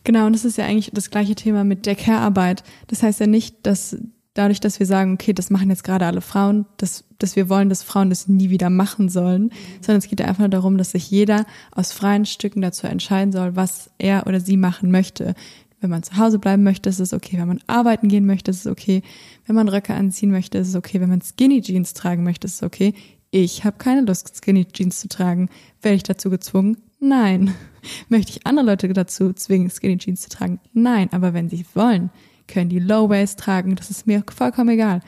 [0.05, 2.65] Genau, und das ist ja eigentlich das gleiche Thema mit der Care-Arbeit.
[2.87, 3.97] Das heißt ja nicht, dass
[4.39, 7.69] dadurch, dass wir sagen, okay, das machen jetzt gerade alle Frauen, dass, dass wir wollen,
[7.69, 9.51] dass Frauen das nie wieder machen sollen,
[9.81, 13.57] sondern es geht einfach nur darum, dass sich jeder aus freien Stücken dazu entscheiden soll,
[13.57, 15.35] was er oder sie machen möchte.
[15.81, 17.37] Wenn man zu Hause bleiben möchte, ist es okay.
[17.39, 19.03] Wenn man arbeiten gehen möchte, ist es okay.
[19.47, 21.01] Wenn man Röcke anziehen möchte, ist es okay.
[21.01, 22.95] Wenn man Skinny Jeans tragen möchte, ist es okay.
[23.31, 25.49] Ich habe keine Lust, Skinny Jeans zu tragen.
[25.83, 26.79] Werde ich dazu gezwungen?
[27.01, 27.55] Nein.
[28.09, 30.61] Möchte ich andere Leute dazu zwingen, Skinny Jeans zu tragen?
[30.73, 31.09] Nein.
[31.13, 32.11] Aber wenn sie wollen,
[32.49, 33.77] können die Low Waist tragen.
[33.77, 35.01] Das ist mir vollkommen egal.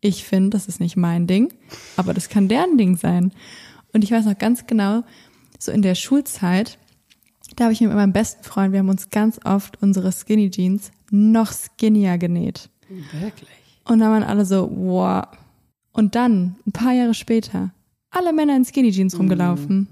[0.00, 1.52] Ich finde, das ist nicht mein Ding,
[1.96, 3.32] aber das kann deren Ding sein.
[3.92, 5.02] Und ich weiß noch ganz genau,
[5.58, 6.78] so in der Schulzeit,
[7.56, 10.90] da habe ich mit meinem besten Freund, wir haben uns ganz oft unsere Skinny Jeans
[11.10, 12.68] noch skinnier genäht.
[12.88, 13.48] Wirklich?
[13.84, 15.24] Und dann waren alle so, wow.
[15.92, 17.72] Und dann, ein paar Jahre später,
[18.10, 19.88] alle Männer in Skinny Jeans rumgelaufen.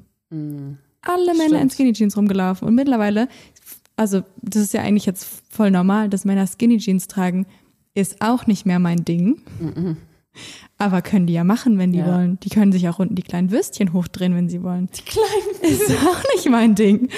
[1.03, 1.70] Alle Männer in.
[1.70, 2.69] Skinny Jeans rumgelaufen.
[2.69, 3.29] Und mittlerweile,
[3.97, 7.47] also das ist ja eigentlich jetzt voll normal, dass Männer Skinny Jeans tragen,
[7.94, 9.40] ist auch nicht mehr mein Ding.
[10.78, 12.06] Aber können die ja machen, wenn die Ja.
[12.06, 12.39] wollen.
[12.40, 14.89] Die können sich auch unten die kleinen Würstchen hochdrehen, wenn sie wollen.
[14.97, 15.60] Die kleinen.
[15.62, 17.09] Ist auch nicht mein Ding.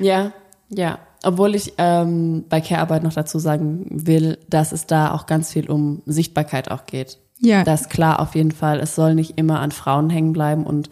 [0.00, 0.32] Ja,
[0.70, 0.98] ja.
[1.22, 5.68] Obwohl ich ähm, bei Care-Arbeit noch dazu sagen will, dass es da auch ganz viel
[5.70, 7.18] um Sichtbarkeit auch geht.
[7.40, 7.64] Ja.
[7.64, 8.78] Das klar auf jeden Fall.
[8.80, 10.88] Es soll nicht immer an Frauen hängen bleiben und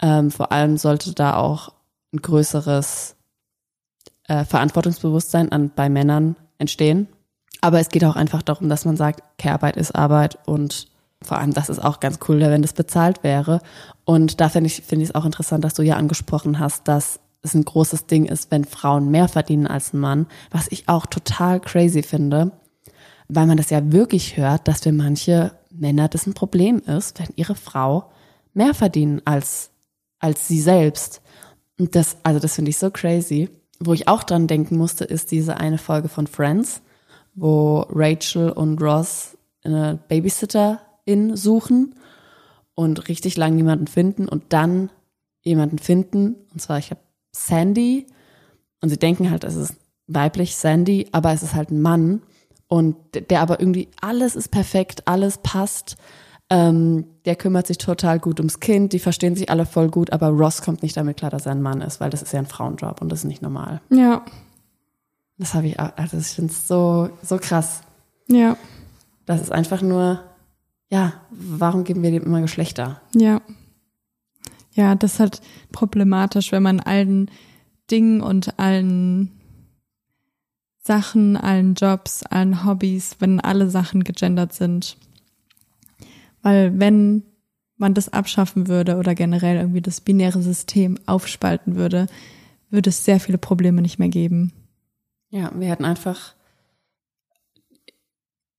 [0.00, 1.72] ähm, vor allem sollte da auch
[2.12, 3.16] ein größeres
[4.28, 7.08] äh, Verantwortungsbewusstsein an, bei Männern entstehen.
[7.60, 10.88] Aber es geht auch einfach darum, dass man sagt, Care-Arbeit ist Arbeit und
[11.22, 13.60] vor allem, das ist auch ganz cool, wenn das bezahlt wäre.
[14.04, 17.20] Und da finde ich, finde ich es auch interessant, dass du ja angesprochen hast, dass
[17.42, 21.06] es ein großes Ding ist, wenn Frauen mehr verdienen als ein Mann, was ich auch
[21.06, 22.52] total crazy finde,
[23.28, 27.28] weil man das ja wirklich hört, dass für manche Männer das ein Problem ist, wenn
[27.36, 28.10] ihre Frau
[28.54, 29.70] mehr verdienen als,
[30.18, 31.22] als sie selbst.
[31.78, 33.48] Und das, also das finde ich so crazy.
[33.84, 36.82] Wo ich auch dran denken musste, ist diese eine Folge von Friends,
[37.34, 41.94] wo Rachel und Ross eine Babysitterin suchen
[42.74, 44.90] und richtig lang niemanden finden und dann
[45.40, 47.00] jemanden finden, und zwar, ich habe
[47.32, 48.06] Sandy,
[48.80, 49.74] und sie denken halt, es ist
[50.06, 52.22] weiblich Sandy, aber es ist halt ein Mann.
[52.66, 52.96] Und
[53.30, 55.96] der aber irgendwie, alles ist perfekt, alles passt,
[56.54, 60.28] ähm, der kümmert sich total gut ums Kind, die verstehen sich alle voll gut, aber
[60.28, 62.46] Ross kommt nicht damit klar, dass er ein Mann ist, weil das ist ja ein
[62.46, 63.80] Frauenjob und das ist nicht normal.
[63.88, 64.22] Ja.
[65.38, 67.80] Das habe ich, auch- also ich finde es so, so krass.
[68.28, 68.56] Ja.
[69.24, 70.20] Das ist einfach nur,
[70.90, 73.00] ja, warum geben wir dem immer Geschlechter?
[73.16, 73.40] Ja.
[74.74, 75.40] Ja, das ist halt
[75.72, 77.30] problematisch, wenn man allen
[77.90, 79.30] Dingen und allen
[80.84, 84.96] Sachen, allen Jobs, allen Hobbys, wenn alle Sachen gegendert sind.
[86.42, 87.22] Weil wenn
[87.76, 92.06] man das abschaffen würde oder generell irgendwie das binäre System aufspalten würde,
[92.70, 94.52] würde es sehr viele Probleme nicht mehr geben.
[95.30, 96.34] Ja, wir hätten einfach,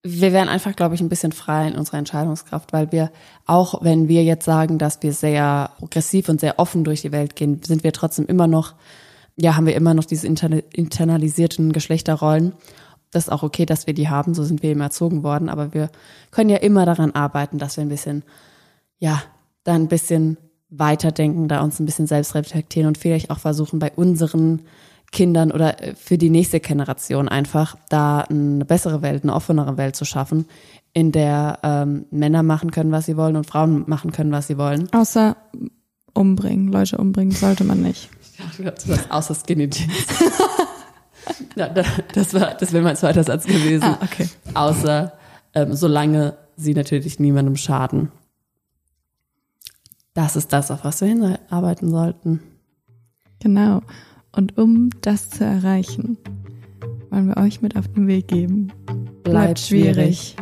[0.03, 3.11] wir wären einfach, glaube ich, ein bisschen frei in unserer Entscheidungskraft, weil wir,
[3.45, 7.35] auch wenn wir jetzt sagen, dass wir sehr progressiv und sehr offen durch die Welt
[7.35, 8.76] gehen, sind wir trotzdem immer noch,
[9.35, 12.53] ja, haben wir immer noch diese interna internalisierten Geschlechterrollen.
[13.14, 15.73] Das ist auch okay, dass wir die haben, so sind wir eben erzogen worden, aber
[15.73, 15.90] wir
[16.31, 18.23] können ja immer daran arbeiten, dass wir ein bisschen,
[18.99, 19.22] ja,
[19.64, 20.38] da ein bisschen
[20.69, 24.64] weiterdenken, da uns ein bisschen selbst reflektieren und vielleicht auch versuchen, bei unseren
[25.11, 29.95] Kindern oder äh, für die nächste Generation einfach da eine bessere Welt, eine offenere Welt
[29.95, 30.45] zu schaffen,
[30.91, 34.57] in der ähm, Männer machen können, was sie wollen und Frauen machen können, was sie
[34.57, 34.91] wollen.
[34.91, 35.38] Außer
[36.14, 36.72] umbringen.
[36.72, 38.10] Leute umbringen sollte man nicht.
[38.64, 39.94] Das außer Skinny Jeans.
[41.55, 41.83] ja, da-
[42.13, 43.83] das war, das wäre mein zweiter Satz gewesen.
[43.83, 44.27] Ah, okay.
[44.53, 45.13] Außer,
[45.53, 48.11] ähm, solange sie natürlich niemandem schaden.
[50.13, 52.39] Das ist das, auf was wir hinarbeiten sollten.
[53.39, 53.81] Genau.
[54.31, 56.17] Und um das zu erreichen,
[57.09, 58.71] wollen wir euch mit auf den Weg geben.
[59.23, 60.35] Bleibt schwierig.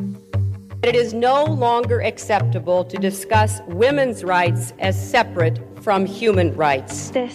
[0.84, 7.12] It is no longer acceptable to discuss women's rights as separate from human rights.
[7.12, 7.34] This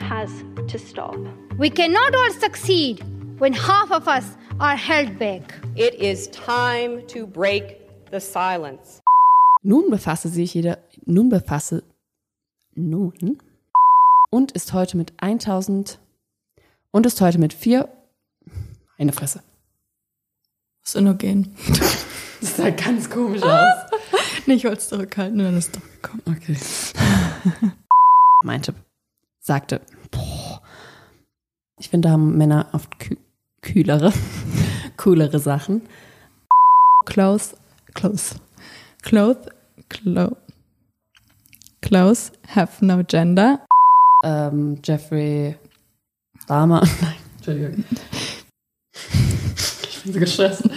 [0.00, 0.30] has
[0.66, 1.16] to stop.
[1.58, 3.02] We cannot all succeed
[3.40, 5.54] when half of us are held back.
[5.74, 7.80] It is time to break
[8.12, 9.02] the silence.
[9.64, 11.82] Nun befasse sich jeder, nun befasse,
[12.76, 13.38] nun,
[14.30, 15.98] und ist heute mit 1000,
[16.92, 17.88] und ist heute mit vier,
[18.96, 19.42] eine Fresse.
[20.84, 21.56] Muss nur gehen.
[22.40, 23.90] Das sah ganz komisch aus.
[24.46, 26.22] Nee, ich wollte es zurückhalten dann ist es doch gekommen.
[26.24, 26.56] Okay.
[28.44, 28.74] Meinte,
[29.40, 29.80] sagte,
[30.12, 30.62] boah,
[31.78, 33.16] ich finde, da haben Männer oft kü
[33.60, 34.12] kühlere,
[34.96, 35.82] coolere Sachen.
[37.04, 37.56] Clothes,
[37.94, 38.36] clothes.
[39.02, 39.46] Clothes,
[39.88, 40.36] clo
[41.80, 43.60] clothes have no gender.
[44.24, 45.56] Ähm, Jeffrey
[46.46, 46.80] Dame.
[47.00, 47.84] Nein, Entschuldigung.
[49.88, 50.68] Ich bin so gestresst.